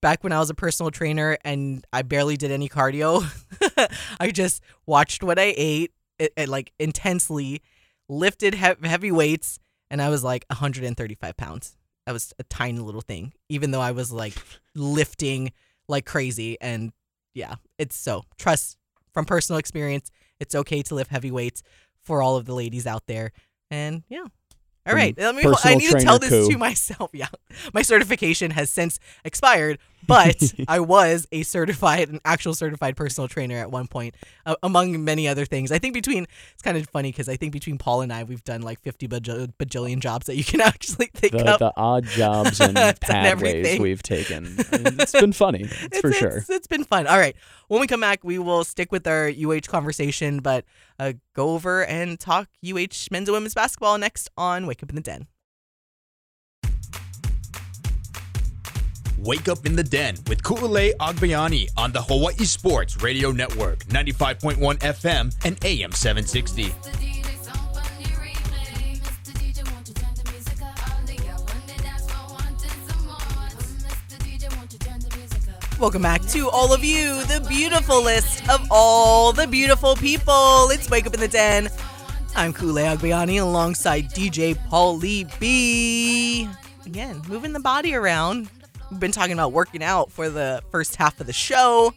[0.00, 3.24] back when I was a personal trainer and I barely did any cardio.
[4.20, 7.62] I just watched what I ate it, it, like intensely,
[8.08, 9.58] lifted he- heavy weights,
[9.90, 11.76] and I was like 135 pounds.
[12.06, 14.34] That was a tiny little thing, even though I was like
[14.74, 15.52] lifting
[15.88, 16.58] like crazy.
[16.60, 16.92] And
[17.34, 18.78] yeah, it's so trust
[19.12, 20.10] from personal experience.
[20.40, 21.62] It's okay to lift heavy weights
[22.00, 23.32] for all of the ladies out there.
[23.70, 24.26] And yeah.
[24.88, 25.16] All right.
[25.18, 26.50] Let me, I need to tell this coup.
[26.50, 27.10] to myself.
[27.18, 27.26] Yeah.
[27.74, 33.56] My certification has since expired, but I was a certified, an actual certified personal trainer
[33.56, 34.14] at one point,
[34.46, 35.72] uh, among many other things.
[35.72, 38.44] I think between, it's kind of funny because I think between Paul and I, we've
[38.44, 41.58] done like 50 bajillion, bajillion jobs that you can actually think the, of.
[41.58, 44.56] The odd jobs and pathways we've taken.
[44.58, 45.62] It's been funny.
[45.62, 46.44] It's, it's for it's, sure.
[46.48, 47.06] it's been fun.
[47.06, 47.36] All right.
[47.68, 50.64] When we come back, we will stick with our UH conversation, but
[50.98, 54.96] uh, go over and talk UH men's and women's basketball next on Wake Up in
[54.96, 55.26] the Den.
[59.18, 64.78] Wake Up in the Den with Ku'ule Agbayani on the Hawaii Sports Radio Network, 95.1
[64.78, 66.72] FM and AM 760.
[75.80, 80.68] Welcome back to all of you, the beautiful list of all the beautiful people.
[80.70, 81.68] It's Wake Up in the Den.
[82.36, 86.48] I'm Kule Agbayani alongside DJ Paulie B.
[86.86, 88.48] Again, moving the body around.
[88.90, 91.92] We've been talking about working out for the first half of the show.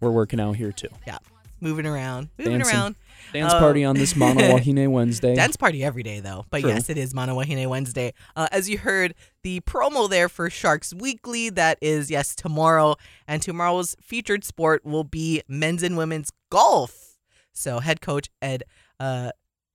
[0.00, 0.88] We're working out here too.
[1.06, 1.18] Yeah,
[1.60, 2.76] moving around, moving Dancing.
[2.76, 2.96] around.
[3.32, 5.34] Dance uh, party on this Mana Wahine Wednesday.
[5.36, 6.44] Dance party every day, though.
[6.50, 6.70] But True.
[6.70, 8.12] yes, it is Mana Wahine Wednesday.
[8.36, 12.96] Uh, as you heard, the promo there for Sharks Weekly, that is, yes, tomorrow.
[13.26, 17.16] And tomorrow's featured sport will be men's and women's golf.
[17.52, 18.64] So head coach Ed
[18.98, 19.30] uh,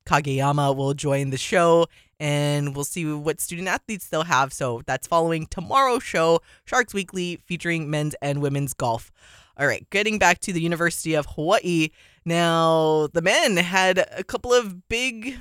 [0.07, 1.87] Kageyama will join the show
[2.19, 4.53] and we'll see what student athletes they'll have.
[4.53, 9.11] So that's following tomorrow's show, Sharks Weekly, featuring men's and women's golf.
[9.57, 11.89] All right, getting back to the University of Hawaii.
[12.25, 15.37] Now, the men had a couple of big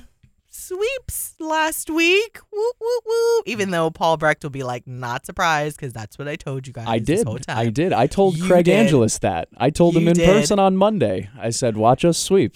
[0.49, 2.39] sweeps last week.
[2.51, 3.41] Woo, woo, woo.
[3.45, 6.73] Even though Paul Brecht will be like, not surprised because that's what I told you
[6.73, 6.87] guys.
[6.87, 7.27] I did.
[7.47, 7.93] I did.
[7.93, 8.73] I told you Craig did.
[8.73, 9.49] Angeles that.
[9.57, 10.27] I told you him in did.
[10.27, 11.29] person on Monday.
[11.37, 12.55] I said, watch us sweep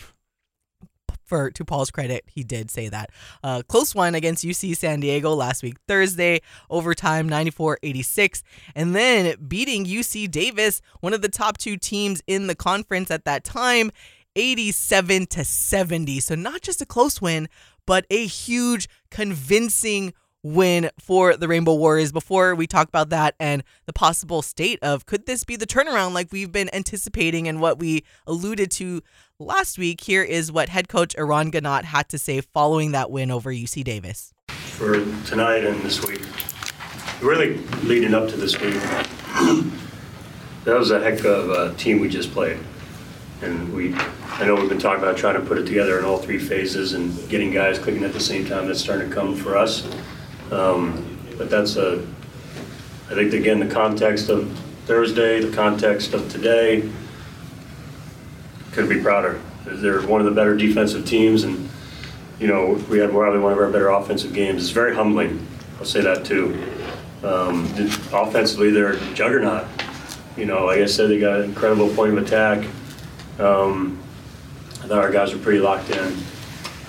[1.32, 3.10] for to Paul's credit, he did say that.
[3.42, 8.44] Uh, close one against UC San Diego last week, Thursday, overtime 94 86.
[8.76, 13.24] And then beating UC Davis, one of the top two teams in the conference at
[13.24, 13.92] that time,
[14.36, 16.20] 87 to 70.
[16.20, 17.48] So not just a close win,
[17.86, 20.14] but a huge, convincing
[20.44, 22.12] win for the Rainbow Warriors.
[22.12, 26.14] Before we talk about that and the possible state of could this be the turnaround
[26.14, 29.02] like we've been anticipating and what we alluded to
[29.40, 33.32] last week, here is what head coach Eran Ganot had to say following that win
[33.32, 34.34] over UC Davis.
[34.50, 34.94] For
[35.26, 36.22] tonight and this week,
[37.22, 38.74] really leading up to this week,
[40.64, 42.58] that was a heck of a team we just played.
[43.42, 46.18] And we, I know we've been talking about trying to put it together in all
[46.18, 48.68] three phases and getting guys clicking at the same time.
[48.68, 49.88] That's starting to come for us.
[50.52, 52.06] Um, but that's a,
[53.10, 54.52] I think again, the context of
[54.86, 56.90] Thursday, the context of today,
[58.74, 59.40] couldn't be prouder.
[59.66, 61.70] They're one of the better defensive teams, and
[62.40, 64.64] you know we had probably one of our better offensive games.
[64.64, 65.46] It's very humbling.
[65.80, 66.62] I'll say that too.
[67.24, 67.66] Um,
[68.12, 69.68] offensively, they're juggernaut.
[70.36, 72.68] You know, like I said, they got an incredible point of attack.
[73.40, 74.02] Um,
[74.84, 76.18] I thought our guys were pretty locked in,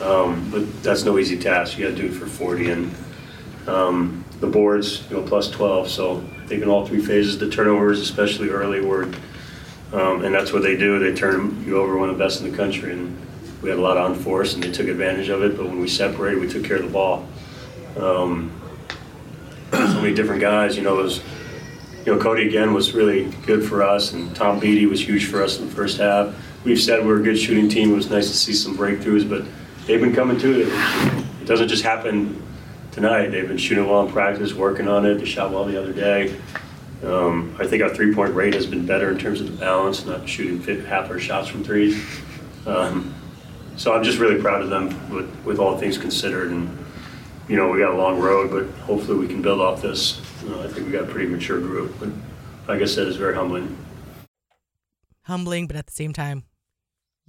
[0.01, 1.77] um, but that's no easy task.
[1.79, 2.95] You got to do it for 40, and
[3.67, 5.89] um, the boards, you know, plus 12.
[5.89, 9.05] So think in all three phases, the turnovers, especially early, were,
[9.95, 10.99] um, and that's what they do.
[10.99, 13.17] They turn you over one of the best in the country, and
[13.63, 15.57] we had a lot on force, and they took advantage of it.
[15.57, 17.27] But when we separated, we took care of the ball.
[17.97, 18.53] Um,
[19.73, 21.23] so many different guys, you know, those.
[22.05, 25.41] You know, Cody again was really good for us, and Tom Beattie was huge for
[25.41, 26.35] us in the first half.
[26.65, 27.93] We've said we're a good shooting team.
[27.93, 29.45] It was nice to see some breakthroughs, but
[29.87, 30.69] they've been coming too.
[31.41, 32.43] It doesn't just happen
[32.93, 33.29] tonight.
[33.29, 35.15] They've been shooting well in practice, working on it.
[35.15, 36.39] They shot well the other day.
[37.03, 40.07] Um, I think our three point rate has been better in terms of the balance,
[40.07, 42.01] not shooting half our shots from threes.
[42.65, 43.13] Um,
[43.77, 46.51] so I'm just really proud of them with, with all things considered.
[46.53, 46.79] And,
[47.49, 50.21] you know, we got a long road, but hopefully we can build off this.
[50.45, 51.95] Know, I think we got a pretty mature group.
[51.99, 52.11] But
[52.69, 53.77] like I said, it's very humbling.
[55.23, 56.45] Humbling, but at the same time,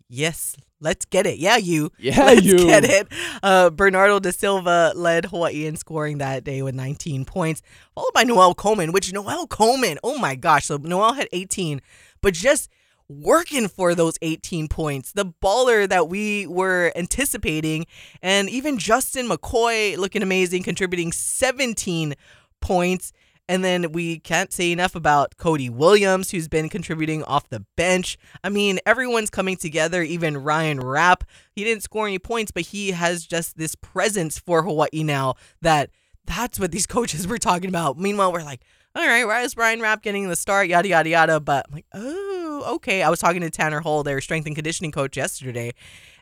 [0.10, 1.40] yes, let's get it.
[1.40, 1.92] Yeah, you.
[1.98, 2.58] Yeah, let's you.
[2.58, 3.08] get it.
[3.42, 7.62] Uh, Bernardo da Silva led Hawaii in scoring that day with 19 points,
[7.96, 10.66] followed by Noel Coleman, which Noel Coleman, oh my gosh.
[10.66, 11.82] So Noel had 18,
[12.22, 12.70] but just
[13.10, 15.12] working for those 18 points.
[15.12, 17.86] The baller that we were anticipating.
[18.22, 22.16] And even Justin McCoy looking amazing, contributing 17
[22.62, 23.14] points.
[23.50, 28.18] And then we can't say enough about Cody Williams, who's been contributing off the bench.
[28.44, 31.26] I mean, everyone's coming together, even Ryan Rapp.
[31.52, 35.90] He didn't score any points, but he has just this presence for Hawaii now that
[36.26, 37.98] that's what these coaches were talking about.
[37.98, 38.62] Meanwhile, we're like,
[38.96, 40.68] all right, why is Ryan Rapp getting the start?
[40.68, 41.40] Yada, yada, yada.
[41.40, 43.02] But I'm like, oh, okay.
[43.02, 45.74] I was talking to Tanner Hull, their strength and conditioning coach, yesterday,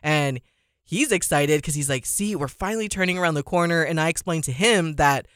[0.02, 0.40] and
[0.82, 3.82] he's excited because he's like, see, we're finally turning around the corner.
[3.82, 5.26] And I explained to him that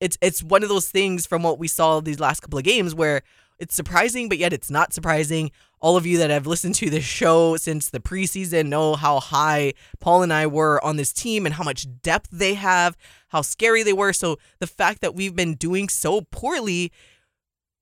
[0.00, 2.94] it's it's one of those things from what we saw these last couple of games
[2.94, 3.22] where
[3.58, 5.50] it's surprising, but yet it's not surprising.
[5.80, 9.72] All of you that have listened to this show since the preseason know how high
[10.00, 12.96] Paul and I were on this team and how much depth they have,
[13.28, 14.12] how scary they were.
[14.12, 16.92] So the fact that we've been doing so poorly,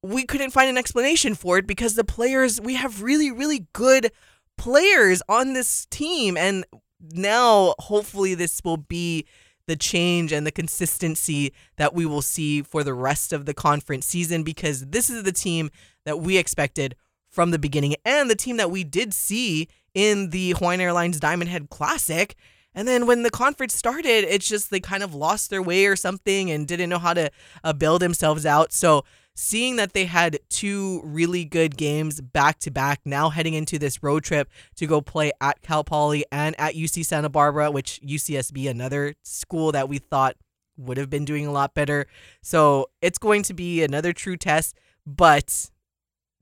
[0.03, 4.13] we couldn't find an explanation for it because the players, we have really, really good
[4.57, 6.37] players on this team.
[6.37, 6.65] And
[7.01, 9.27] now hopefully this will be
[9.67, 14.07] the change and the consistency that we will see for the rest of the conference
[14.07, 15.71] season because this is the team
[16.05, 16.95] that we expected
[17.31, 21.51] from the beginning and the team that we did see in the Hawaiian Airlines Diamond
[21.51, 22.37] Head Classic.
[22.75, 25.97] And then when the conference started, it's just they kind of lost their way or
[25.97, 27.31] something and didn't know how to
[27.63, 28.73] uh, build themselves out.
[28.73, 33.79] So seeing that they had two really good games back to back, now heading into
[33.79, 38.01] this road trip to go play at Cal Poly and at UC Santa Barbara, which
[38.05, 40.37] UCSB, another school that we thought
[40.77, 42.07] would have been doing a lot better.
[42.43, 45.71] So it's going to be another true test, but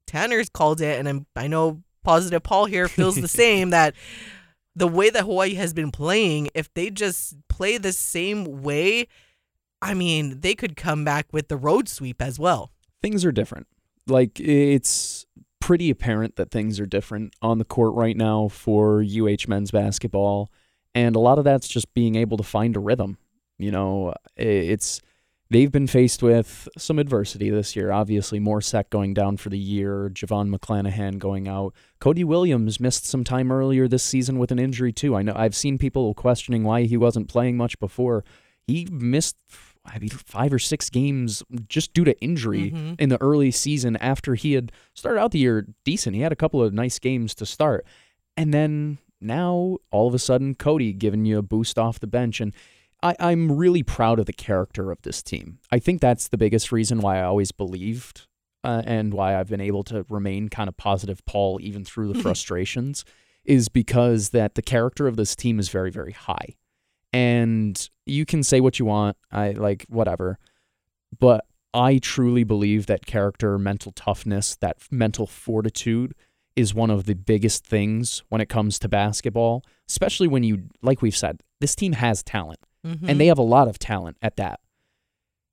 [0.07, 3.95] Tanner's called it, and I'm, I know positive Paul here feels the same that
[4.75, 9.07] the way that Hawaii has been playing, if they just play the same way,
[9.81, 12.72] I mean, they could come back with the road sweep as well
[13.03, 13.67] things are different.
[14.07, 15.27] Like it's
[15.61, 20.51] pretty apparent that things are different on the court right now for UH men's basketball.
[20.95, 23.17] And a lot of that's just being able to find a rhythm.
[23.59, 25.01] You know, it's
[25.51, 27.93] they've been faced with some adversity this year.
[27.93, 31.75] Obviously, Mor Seck going down for the year, JoVon McClanahan going out.
[32.01, 35.15] Cody Williams missed some time earlier this season with an injury too.
[35.15, 38.25] I know I've seen people questioning why he wasn't playing much before.
[38.67, 39.37] He missed
[39.85, 42.95] I mean, five or six games just due to injury mm-hmm.
[42.99, 46.15] in the early season after he had started out the year decent.
[46.15, 47.85] He had a couple of nice games to start.
[48.37, 52.41] And then now all of a sudden Cody giving you a boost off the bench.
[52.41, 52.55] And
[53.03, 55.59] I, I'm really proud of the character of this team.
[55.71, 58.27] I think that's the biggest reason why I always believed
[58.65, 62.19] uh, and why I've been able to remain kind of positive Paul even through the
[62.23, 63.05] frustrations
[63.45, 66.55] is because that the character of this team is very, very high.
[67.13, 70.39] And you can say what you want, I like whatever.
[71.19, 71.45] But
[71.75, 76.15] I truly believe that character, mental toughness, that mental fortitude
[76.55, 81.01] is one of the biggest things when it comes to basketball, especially when you, like
[81.01, 83.09] we've said, this team has talent mm-hmm.
[83.09, 84.61] and they have a lot of talent at that.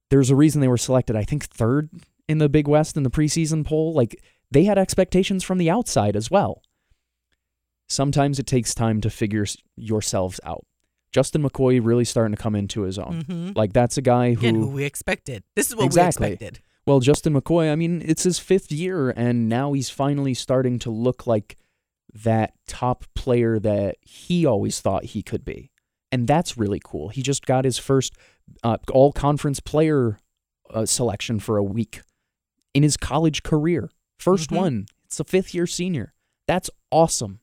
[0.09, 1.89] There's a reason they were selected, I think, third
[2.27, 3.93] in the Big West in the preseason poll.
[3.93, 6.63] Like they had expectations from the outside as well.
[7.87, 9.45] Sometimes it takes time to figure
[9.75, 10.65] yourselves out.
[11.11, 13.23] Justin McCoy really starting to come into his own.
[13.23, 13.51] Mm-hmm.
[13.55, 15.43] Like that's a guy who, Again, who we expected.
[15.55, 16.27] This is what exactly.
[16.27, 16.63] we expected.
[16.85, 20.89] Well, Justin McCoy, I mean, it's his fifth year, and now he's finally starting to
[20.89, 21.55] look like
[22.13, 25.71] that top player that he always thought he could be.
[26.11, 27.09] And that's really cool.
[27.09, 28.15] He just got his first
[28.63, 30.17] uh, all conference player
[30.73, 32.01] uh, selection for a week
[32.73, 33.91] in his college career.
[34.19, 34.55] 1st mm-hmm.
[34.55, 34.85] one.
[35.05, 36.13] It's a fifth year senior.
[36.47, 37.39] That's awesome.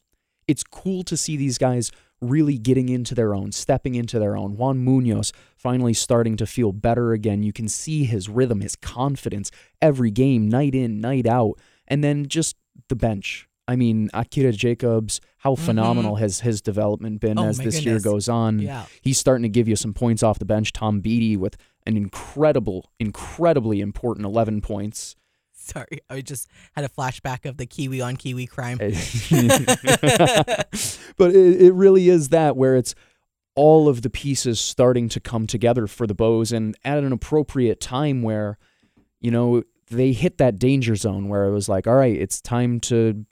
[0.48, 1.90] It's cool to see these guys
[2.20, 4.56] really getting into their own, stepping into their own.
[4.56, 7.42] Juan Munoz finally starting to feel better again.
[7.42, 9.50] You can see his rhythm, his confidence
[9.82, 11.58] every game, night in, night out.
[11.86, 12.56] And then just
[12.88, 13.48] the bench.
[13.68, 15.64] I mean, Akira Jacobs, how mm-hmm.
[15.64, 17.84] phenomenal has his development been oh, as this goodness.
[17.84, 18.60] year goes on.
[18.60, 18.86] Yeah.
[19.00, 20.72] He's starting to give you some points off the bench.
[20.72, 25.16] Tom Beattie with an incredible, incredibly important 11 points.
[25.72, 28.78] Sorry, I just had a flashback of the Kiwi on Kiwi crime.
[28.78, 28.90] but
[31.34, 32.94] it, it really is that where it's
[33.56, 37.80] all of the pieces starting to come together for the Bows and at an appropriate
[37.80, 38.58] time where,
[39.20, 42.78] you know, they hit that danger zone where it was like, all right, it's time
[42.80, 43.24] to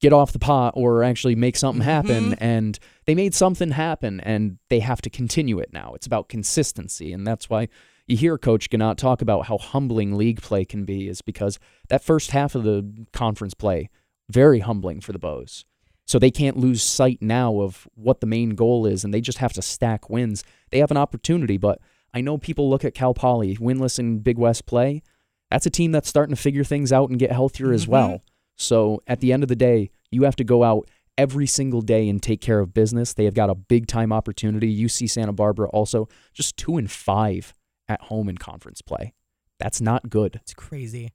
[0.00, 2.32] get off the pot or actually make something happen.
[2.32, 2.44] Mm-hmm.
[2.44, 5.94] And they made something happen and they have to continue it now.
[5.94, 7.12] It's about consistency.
[7.12, 7.68] And that's why
[8.06, 12.04] you hear Coach Ganot talk about how humbling league play can be, is because that
[12.04, 13.88] first half of the conference play,
[14.28, 15.64] very humbling for the Bows.
[16.06, 19.38] So they can't lose sight now of what the main goal is, and they just
[19.38, 20.44] have to stack wins.
[20.70, 21.80] They have an opportunity, but
[22.12, 25.02] I know people look at Cal Poly, winless in Big West play.
[25.50, 27.74] That's a team that's starting to figure things out and get healthier mm-hmm.
[27.74, 28.22] as well.
[28.56, 32.08] So at the end of the day, you have to go out every single day
[32.08, 33.14] and take care of business.
[33.14, 34.84] They have got a big time opportunity.
[34.84, 37.54] UC Santa Barbara also just two and five
[37.88, 39.14] at home in conference play.
[39.58, 40.36] That's not good.
[40.42, 41.12] It's crazy.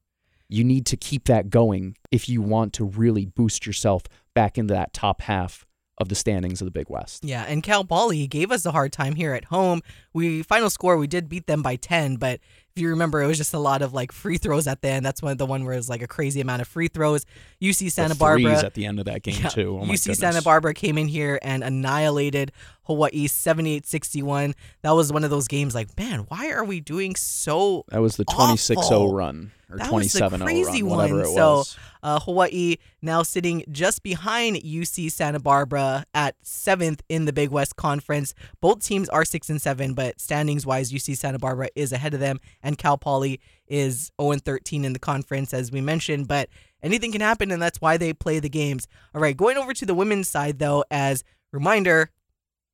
[0.47, 4.03] You need to keep that going if you want to really boost yourself
[4.34, 5.65] back into that top half
[6.00, 7.26] of the standings of the Big West.
[7.26, 9.82] Yeah, and Cal Poly gave us a hard time here at home.
[10.14, 12.39] We final score we did beat them by 10, but
[12.76, 15.06] if you remember, it was just a lot of like free throws at the end.
[15.06, 17.26] That's one of the one where it was like a crazy amount of free throws.
[17.62, 19.80] UC Santa Barbara at the end of that game yeah, too.
[19.82, 24.54] Oh UC Santa Barbara came in here and annihilated Hawaii 78-61.
[24.84, 28.16] That was one of those games like, man, why are we doing so That was
[28.16, 31.26] the 26-0 run or 27 crazy run, whatever one.
[31.26, 31.70] it was.
[31.70, 37.49] So uh, Hawaii now sitting just behind UC Santa Barbara at seventh in the Big
[37.49, 38.34] West Conference.
[38.61, 42.20] Both teams are six and seven, but standings wise, UC Santa Barbara is ahead of
[42.20, 46.28] them and Cal Poly is 0 and 13 in the conference, as we mentioned.
[46.28, 46.49] But
[46.82, 48.88] anything can happen, and that's why they play the games.
[49.13, 52.09] All right, going over to the women's side, though, as reminder,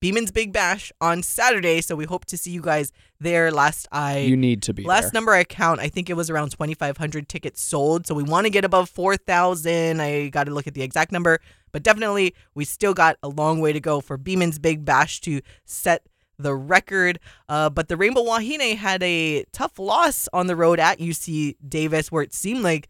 [0.02, 3.52] Beeman's Big Bash on Saturday, so we hope to see you guys there.
[3.52, 5.12] Last I you need to be last there.
[5.14, 8.06] number I count, I think it was around 2,500 tickets sold.
[8.06, 10.00] So we want to get above 4,000.
[10.02, 11.40] I got to look at the exact number,
[11.72, 15.42] but definitely we still got a long way to go for Beeman's Big Bash to
[15.64, 16.04] set
[16.38, 17.20] the record.
[17.48, 22.12] Uh, but the Rainbow Wahine had a tough loss on the road at UC Davis,
[22.12, 22.90] where it seemed like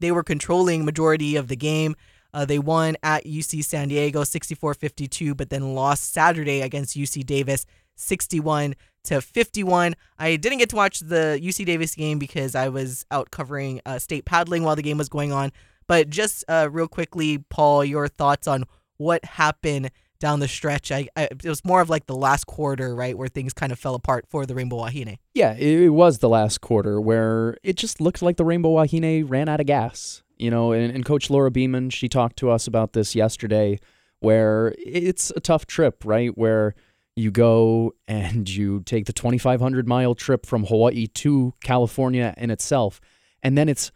[0.00, 1.96] they were controlling majority of the game.
[2.34, 7.24] Uh, they won at UC San Diego 64 52, but then lost Saturday against UC
[7.24, 7.64] Davis
[7.94, 8.74] 61
[9.04, 9.94] to 51.
[10.18, 14.00] I didn't get to watch the UC Davis game because I was out covering uh,
[14.00, 15.52] state paddling while the game was going on.
[15.86, 18.64] But just uh, real quickly, Paul, your thoughts on
[18.96, 20.90] what happened down the stretch.
[20.90, 23.78] I, I, it was more of like the last quarter, right, where things kind of
[23.78, 25.18] fell apart for the Rainbow Wahine.
[25.34, 29.28] Yeah, it, it was the last quarter where it just looked like the Rainbow Wahine
[29.28, 30.23] ran out of gas.
[30.36, 33.78] You know, and, and Coach Laura Beeman, she talked to us about this yesterday
[34.20, 36.36] where it's a tough trip, right?
[36.36, 36.74] Where
[37.16, 43.00] you go and you take the 2,500 mile trip from Hawaii to California in itself,
[43.42, 43.92] and then it's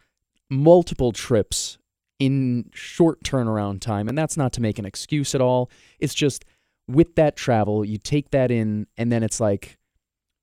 [0.49, 1.77] multiple trips
[2.19, 4.07] in short turnaround time.
[4.07, 5.71] And that's not to make an excuse at all.
[5.99, 6.45] It's just
[6.87, 9.78] with that travel, you take that in, and then it's like,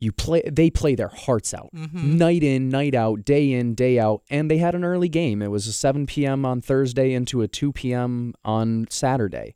[0.01, 2.18] you play they play their hearts out mm-hmm.
[2.18, 5.51] night in night out day in day out and they had an early game it
[5.51, 9.55] was a 7 p.m on thursday into a 2 p.m on saturday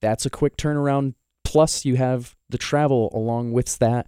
[0.00, 1.14] that's a quick turnaround
[1.44, 4.06] plus you have the travel along with that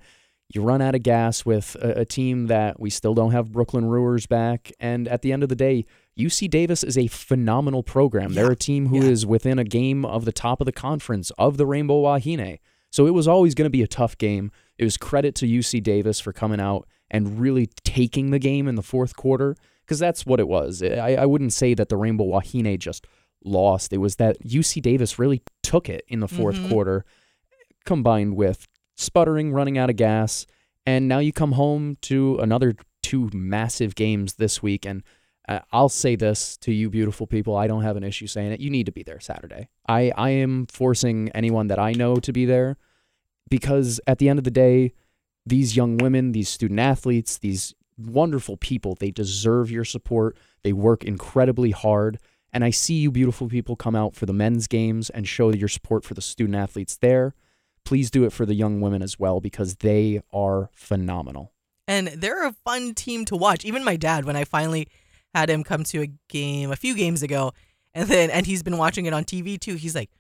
[0.55, 3.87] you run out of gas with a, a team that we still don't have brooklyn
[3.87, 5.85] brewers back and at the end of the day
[6.19, 8.33] UC Davis is a phenomenal program.
[8.33, 8.43] Yeah.
[8.43, 9.11] They're a team who yeah.
[9.11, 12.59] is within a game of the top of the conference of the Rainbow Wahine.
[12.91, 14.51] So it was always going to be a tough game.
[14.79, 18.75] It was credit to UC Davis for coming out and really taking the game in
[18.75, 20.83] the fourth quarter because that's what it was.
[20.83, 23.07] I, I wouldn't say that the Rainbow Wahine just
[23.45, 23.93] lost.
[23.93, 26.69] It was that UC Davis really took it in the 4th mm-hmm.
[26.69, 27.05] quarter,
[27.85, 30.47] combined with sputtering, running out of gas.
[30.85, 34.85] And now you come home to another two massive games this week.
[34.85, 35.03] And
[35.49, 37.57] uh, I'll say this to you, beautiful people.
[37.57, 38.61] I don't have an issue saying it.
[38.61, 39.69] You need to be there Saturday.
[39.89, 42.77] I, I am forcing anyone that I know to be there
[43.49, 44.93] because at the end of the day,
[45.47, 50.37] these young women, these student athletes, these wonderful people, they deserve your support.
[50.63, 52.19] They work incredibly hard.
[52.53, 55.69] And I see you, beautiful people, come out for the men's games and show your
[55.69, 57.35] support for the student athletes there.
[57.85, 61.53] Please do it for the young women as well because they are phenomenal.
[61.87, 63.65] And they're a fun team to watch.
[63.65, 64.89] Even my dad, when I finally
[65.35, 67.53] had him come to a game a few games ago,
[67.95, 69.75] and then and he's been watching it on TV too.
[69.75, 70.11] He's like,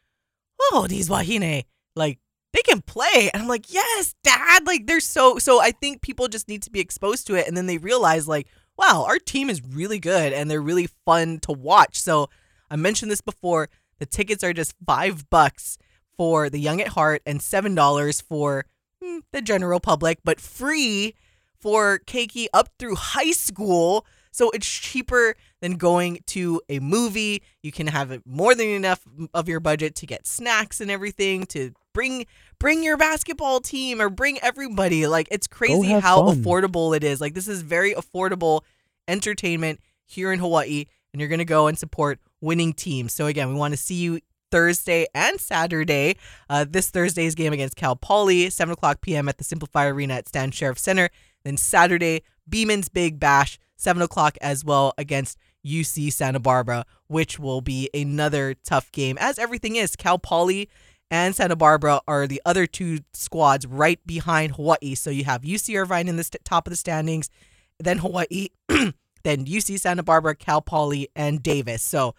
[0.72, 1.64] "Oh, these Wahine,
[1.94, 2.18] like
[2.52, 4.66] they can play," and I'm like, "Yes, Dad!
[4.66, 7.56] Like they're so so." I think people just need to be exposed to it, and
[7.56, 11.52] then they realize like, "Wow, our team is really good, and they're really fun to
[11.52, 12.28] watch." So
[12.70, 13.68] I mentioned this before.
[13.98, 15.78] The tickets are just five bucks
[16.16, 18.66] for the young at heart and seven dollars for
[19.02, 21.14] hmm, the general public, but free
[21.60, 24.06] for Keiki up through high school.
[24.30, 27.42] So it's cheaper than going to a movie.
[27.62, 29.00] You can have more than enough
[29.34, 32.26] of your budget to get snacks and everything to bring
[32.58, 35.06] bring your basketball team or bring everybody.
[35.06, 36.42] Like it's crazy how fun.
[36.42, 37.20] affordable it is.
[37.20, 38.62] Like this is very affordable
[39.06, 43.12] entertainment here in Hawaii and you're going to go and support winning teams.
[43.12, 44.20] So again, we want to see you
[44.50, 46.16] Thursday and Saturday.
[46.48, 49.28] Uh, this Thursday's game against Cal Poly, 7 o'clock p.m.
[49.28, 51.10] at the SimpliFi Arena at Stan Sheriff Center.
[51.44, 57.60] Then Saturday, Beeman's Big Bash, 7 o'clock as well against UC Santa Barbara, which will
[57.60, 59.96] be another tough game, as everything is.
[59.96, 60.68] Cal Poly
[61.10, 64.94] and Santa Barbara are the other two squads right behind Hawaii.
[64.94, 67.30] So you have UC Irvine in the st- top of the standings,
[67.78, 68.92] then Hawaii, then
[69.24, 71.82] UC Santa Barbara, Cal Poly, and Davis.
[71.82, 72.14] So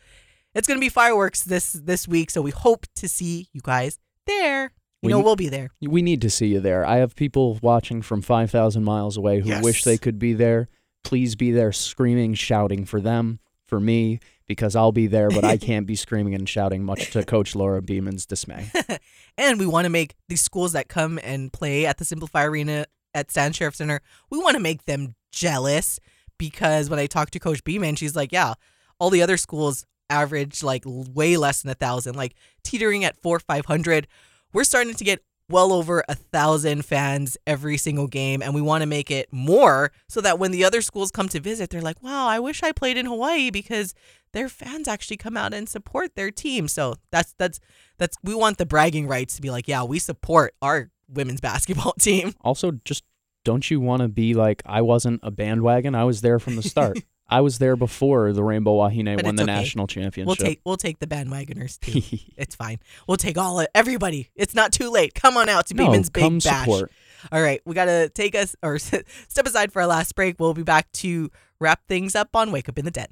[0.55, 2.31] it's going to be fireworks this this week.
[2.31, 4.73] So we hope to see you guys there.
[5.01, 5.69] You we, know, we'll be there.
[5.81, 6.85] We need to see you there.
[6.85, 9.63] I have people watching from 5,000 miles away who yes.
[9.63, 10.67] wish they could be there.
[11.05, 14.19] Please be there screaming, shouting for them, for me,
[14.49, 17.81] because I'll be there, but I can't be screaming and shouting much to Coach Laura
[17.81, 18.69] Beeman's dismay.
[19.37, 22.85] and we want to make these schools that come and play at the SimpliFi Arena
[23.13, 25.99] at Stan Sheriff Center, we want to make them jealous
[26.37, 28.55] because when I talked to Coach Beeman, she's like, yeah,
[28.99, 33.39] all the other schools average like way less than a thousand, like teetering at four,
[33.39, 34.07] 500
[34.51, 38.81] we're starting to get well over a thousand fans every single game and we want
[38.81, 42.01] to make it more so that when the other schools come to visit they're like
[42.03, 43.95] wow i wish i played in hawaii because
[44.33, 47.59] their fans actually come out and support their team so that's that's
[47.97, 51.93] that's we want the bragging rights to be like yeah we support our women's basketball
[51.93, 53.03] team also just
[53.45, 56.63] don't you want to be like i wasn't a bandwagon i was there from the
[56.63, 56.97] start
[57.29, 59.53] I was there before the Rainbow Wahine but won the okay.
[59.53, 60.27] national championship.
[60.27, 61.79] We'll take we'll take the bandwagoners
[62.11, 62.17] too.
[62.35, 62.79] it's fine.
[63.07, 63.63] We'll take all.
[63.75, 65.13] Everybody, it's not too late.
[65.13, 66.65] Come on out to no, Beeman's Big come Bash.
[66.65, 66.91] Support.
[67.31, 69.05] All right, we gotta take us or step
[69.45, 70.39] aside for our last break.
[70.39, 73.07] We'll be back to wrap things up on Wake Up in the Den.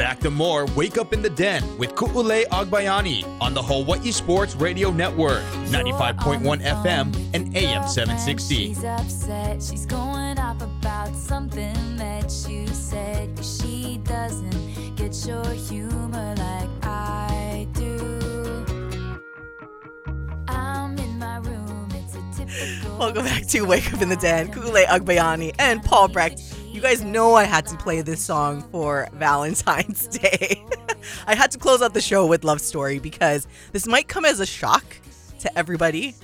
[0.00, 4.54] Back to more Wake Up in the Den with Ku'ule Agbayani on the Hawaii Sports
[4.56, 9.62] Radio Network, 95.1 FM and AM 760 She's upset.
[9.62, 13.36] She's going up about something that you said.
[13.36, 18.64] Cause she doesn't get your humor like I do.
[20.48, 22.96] I'm in my room, it's a typical.
[22.96, 24.50] Welcome back to Wake Up in the Den.
[24.50, 26.40] Kule Agbayani and Paul Brecht.
[26.80, 30.64] You guys know I had to play this song for Valentine's Day.
[31.26, 34.40] I had to close out the show with Love Story because this might come as
[34.40, 34.82] a shock
[35.40, 36.14] to everybody,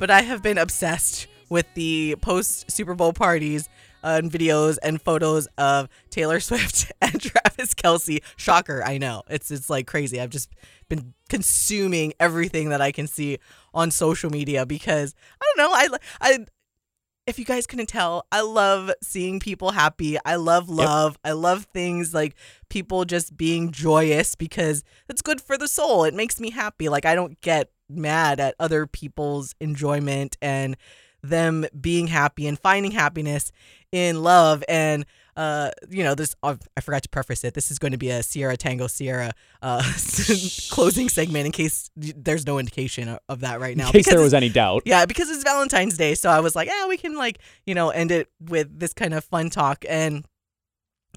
[0.00, 3.68] but I have been obsessed with the post Super Bowl parties
[4.02, 8.24] uh, and videos and photos of Taylor Swift and Travis Kelce.
[8.34, 9.22] Shocker, I know.
[9.30, 10.20] It's it's like crazy.
[10.20, 10.50] I've just
[10.88, 13.38] been consuming everything that I can see
[13.72, 15.76] on social media because I don't know.
[15.76, 16.46] I I
[17.26, 20.16] if you guys couldn't tell, I love seeing people happy.
[20.24, 21.12] I love love.
[21.12, 21.20] Yep.
[21.24, 22.36] I love things like
[22.68, 26.04] people just being joyous because it's good for the soul.
[26.04, 26.88] It makes me happy.
[26.88, 30.76] Like I don't get mad at other people's enjoyment and
[31.22, 33.50] them being happy and finding happiness
[33.90, 35.04] in love and
[35.36, 37.54] uh, you know, this uh, I forgot to preface it.
[37.54, 39.82] This is going to be a Sierra Tango Sierra uh,
[40.70, 43.88] closing segment in case there's no indication of, that right now.
[43.88, 44.82] In case there was any doubt.
[44.86, 47.90] Yeah, because it's Valentine's Day, so I was like, yeah, we can like you know
[47.90, 50.24] end it with this kind of fun talk and.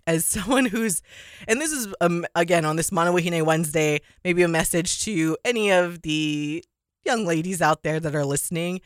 [0.08, 1.04] As someone who's,
[1.48, 5.72] and this is um, again on this Mana Wahine Wednesday, maybe a message to any
[5.72, 6.64] of the
[7.06, 8.82] young ladies out there that are listening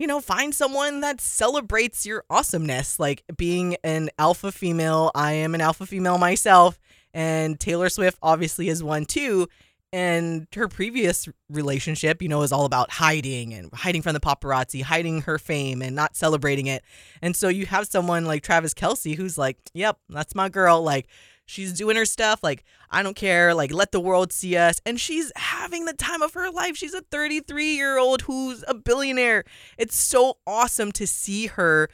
[0.00, 2.98] you know, find someone that celebrates your awesomeness.
[2.98, 6.80] Like being an alpha female, I am an alpha female myself,
[7.12, 9.46] and Taylor Swift obviously is one too.
[9.92, 14.82] And her previous relationship, you know, is all about hiding and hiding from the paparazzi,
[14.82, 16.82] hiding her fame and not celebrating it.
[17.20, 20.80] And so you have someone like Travis Kelce who's like, yep, that's my girl.
[20.80, 21.08] Like,
[21.50, 22.44] She's doing her stuff.
[22.44, 23.54] Like, I don't care.
[23.54, 24.80] Like, let the world see us.
[24.86, 26.76] And she's having the time of her life.
[26.76, 29.42] She's a 33 year old who's a billionaire.
[29.76, 31.88] It's so awesome to see her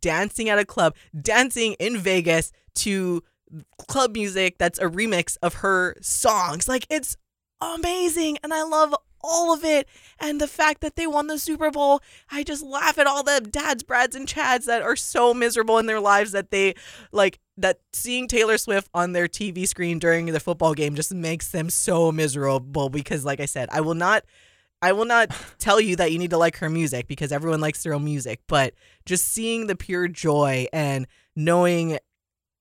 [0.00, 3.24] dancing at a club, dancing in Vegas to
[3.88, 6.68] club music that's a remix of her songs.
[6.68, 7.16] Like, it's
[7.60, 8.38] amazing.
[8.44, 9.88] And I love all of it.
[10.18, 12.00] And the fact that they won the Super Bowl,
[12.30, 15.86] I just laugh at all the dads, Brads, and Chads that are so miserable in
[15.86, 16.74] their lives that they
[17.12, 21.50] like that seeing Taylor Swift on their TV screen during the football game just makes
[21.50, 24.24] them so miserable because like I said, I will not
[24.82, 27.82] I will not tell you that you need to like her music because everyone likes
[27.82, 28.74] their own music, but
[29.06, 31.06] just seeing the pure joy and
[31.36, 31.98] knowing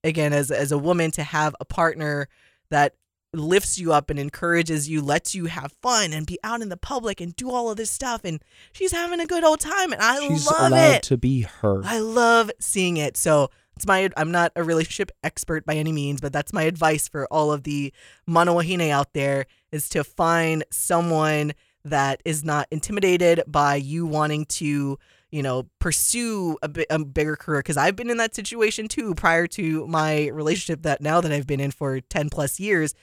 [0.03, 2.27] again as as a woman to have a partner
[2.69, 2.95] that
[3.33, 6.77] lifts you up and encourages you, lets you have fun and be out in the
[6.77, 8.21] public and do all of this stuff.
[8.23, 8.41] And
[8.71, 10.33] she's having a good old time, and I love it.
[10.33, 11.03] she's love allowed it.
[11.03, 13.17] To be her, I love seeing it.
[13.17, 14.09] So it's my.
[14.17, 17.63] I'm not a relationship expert by any means, but that's my advice for all of
[17.63, 17.93] the
[18.27, 21.53] mana wahine out there: is to find someone
[21.85, 24.99] that is not intimidated by you wanting to
[25.31, 27.59] you know, pursue a, a bigger career.
[27.59, 31.45] Because I've been in that situation too prior to my relationship that now that I've
[31.45, 32.95] been in for 10 plus years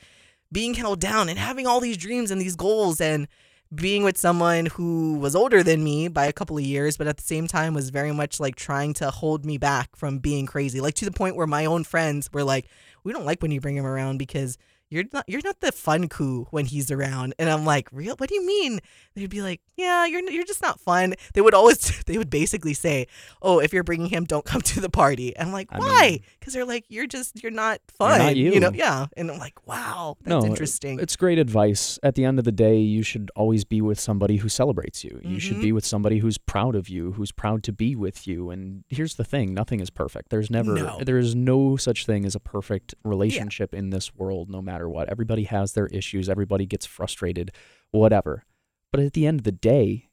[0.50, 3.28] being held down and having all these dreams and these goals and
[3.74, 7.16] being with someone who was older than me by a couple of years, but at
[7.16, 10.80] the same time was very much like trying to hold me back from being crazy.
[10.80, 12.66] Like to the point where my own friends were like,
[13.02, 14.56] we don't like when you bring him around because
[14.88, 17.34] you're not you're not the fun coup when he's around.
[17.38, 18.16] And i'm like real?
[18.16, 18.80] What do you mean?
[19.14, 21.14] They'd be like yeah you're you're just not fun.
[21.34, 23.06] They would always they would basically say
[23.42, 25.36] oh if you're bringing him don't come to the party.
[25.36, 26.20] And i'm like why?
[26.38, 28.52] because they're like you're just you're not fun not you.
[28.52, 28.60] you.
[28.60, 28.70] know?
[28.72, 29.06] yeah.
[29.16, 31.00] And i'm like wow that's no, interesting.
[31.00, 31.98] it's great advice.
[32.02, 35.20] At the end of the day you should always be with somebody who celebrates you.
[35.22, 35.38] You mm-hmm.
[35.38, 38.50] should be with somebody who's proud of you who's proud to be with you.
[38.50, 40.30] And here's the thing nothing is perfect.
[40.30, 41.00] There's never no.
[41.02, 43.80] there is no such thing as a perfect relationship yeah.
[43.80, 45.08] in this world no matter matter what.
[45.08, 47.50] Everybody has their issues, everybody gets frustrated,
[47.90, 48.44] whatever.
[48.92, 50.08] But at the end of the day,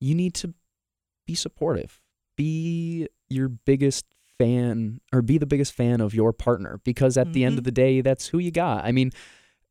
[0.00, 0.54] you need to
[1.26, 2.00] be supportive.
[2.36, 4.06] Be your biggest
[4.38, 7.32] fan or be the biggest fan of your partner because at mm-hmm.
[7.32, 7.58] the end mm-hmm.
[7.58, 8.84] of the day, that's who you got.
[8.84, 9.12] I mean,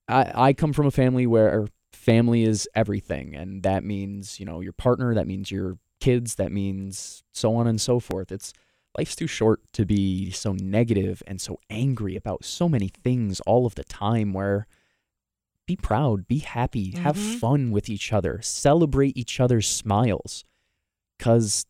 [0.07, 3.35] I, I come from a family where family is everything.
[3.35, 7.67] And that means, you know, your partner, that means your kids, that means so on
[7.67, 8.31] and so forth.
[8.31, 8.53] It's
[8.97, 13.65] life's too short to be so negative and so angry about so many things all
[13.65, 14.67] of the time where
[15.67, 17.03] be proud, be happy, mm-hmm.
[17.03, 20.45] have fun with each other, celebrate each other's smiles.
[21.17, 21.65] Because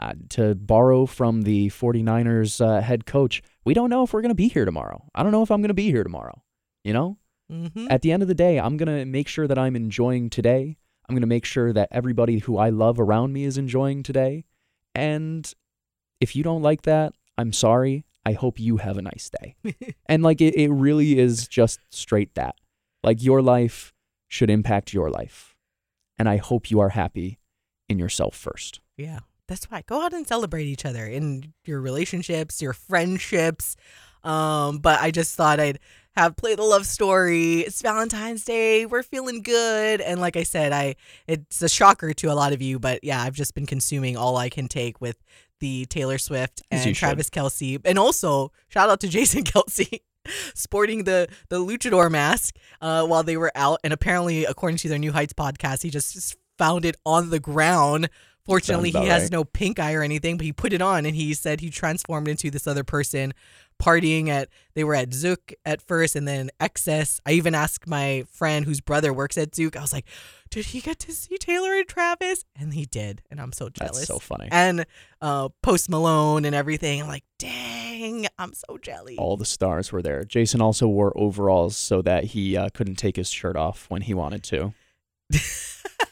[0.00, 4.30] uh, to borrow from the 49ers uh, head coach, we don't know if we're going
[4.30, 5.04] to be here tomorrow.
[5.14, 6.42] I don't know if I'm going to be here tomorrow.
[6.82, 7.18] You know?
[7.50, 7.86] Mm-hmm.
[7.90, 10.76] At the end of the day, I'm going to make sure that I'm enjoying today.
[11.08, 14.44] I'm going to make sure that everybody who I love around me is enjoying today.
[14.94, 15.52] And
[16.20, 18.04] if you don't like that, I'm sorry.
[18.24, 19.56] I hope you have a nice day.
[20.06, 22.56] and like it, it really is just straight that.
[23.02, 23.92] Like your life
[24.28, 25.54] should impact your life.
[26.18, 27.38] And I hope you are happy
[27.88, 28.80] in yourself first.
[28.96, 29.20] Yeah.
[29.48, 33.76] That's why go out and celebrate each other in your relationships, your friendships.
[34.24, 35.78] Um, but I just thought I'd
[36.16, 37.60] have play the love story.
[37.60, 38.86] It's Valentine's Day.
[38.86, 40.00] We're feeling good.
[40.00, 40.96] And like I said, I
[41.28, 44.36] it's a shocker to a lot of you, but yeah, I've just been consuming all
[44.36, 45.22] I can take with
[45.60, 50.00] the Taylor Swift and Travis Kelce, and also shout out to Jason Kelce.
[50.54, 54.98] sporting the the luchador mask uh, while they were out, and apparently, according to their
[54.98, 58.08] New Heights podcast, he just, just found it on the ground
[58.46, 59.32] Fortunately, he has right.
[59.32, 62.28] no pink eye or anything, but he put it on and he said he transformed
[62.28, 63.34] into this other person
[63.78, 67.20] partying at they were at Zouk at first and then XS.
[67.26, 69.76] I even asked my friend whose brother works at Zouk.
[69.76, 70.06] I was like,
[70.50, 73.96] "Did he get to see Taylor and Travis?" And he did, and I'm so jealous.
[73.96, 74.48] That's so funny.
[74.50, 74.86] And
[75.20, 77.02] uh, Post Malone and everything.
[77.02, 80.24] I'm like, "Dang, I'm so jelly." All the stars were there.
[80.24, 84.14] Jason also wore overalls so that he uh, couldn't take his shirt off when he
[84.14, 84.74] wanted to.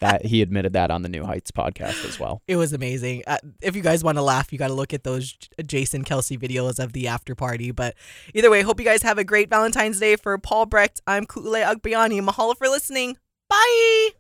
[0.01, 2.43] that he admitted that on the New Heights podcast as well.
[2.47, 3.23] It was amazing.
[3.27, 5.37] Uh, if you guys want to laugh, you got to look at those
[5.67, 7.71] Jason Kelce videos of the after party.
[7.71, 7.95] But
[8.35, 10.17] either way, hope you guys have a great Valentine's Day.
[10.17, 12.21] For Paul Brecht, I'm Kule Agbayani.
[12.21, 13.19] Mahalo for listening.
[13.49, 14.15] Bye.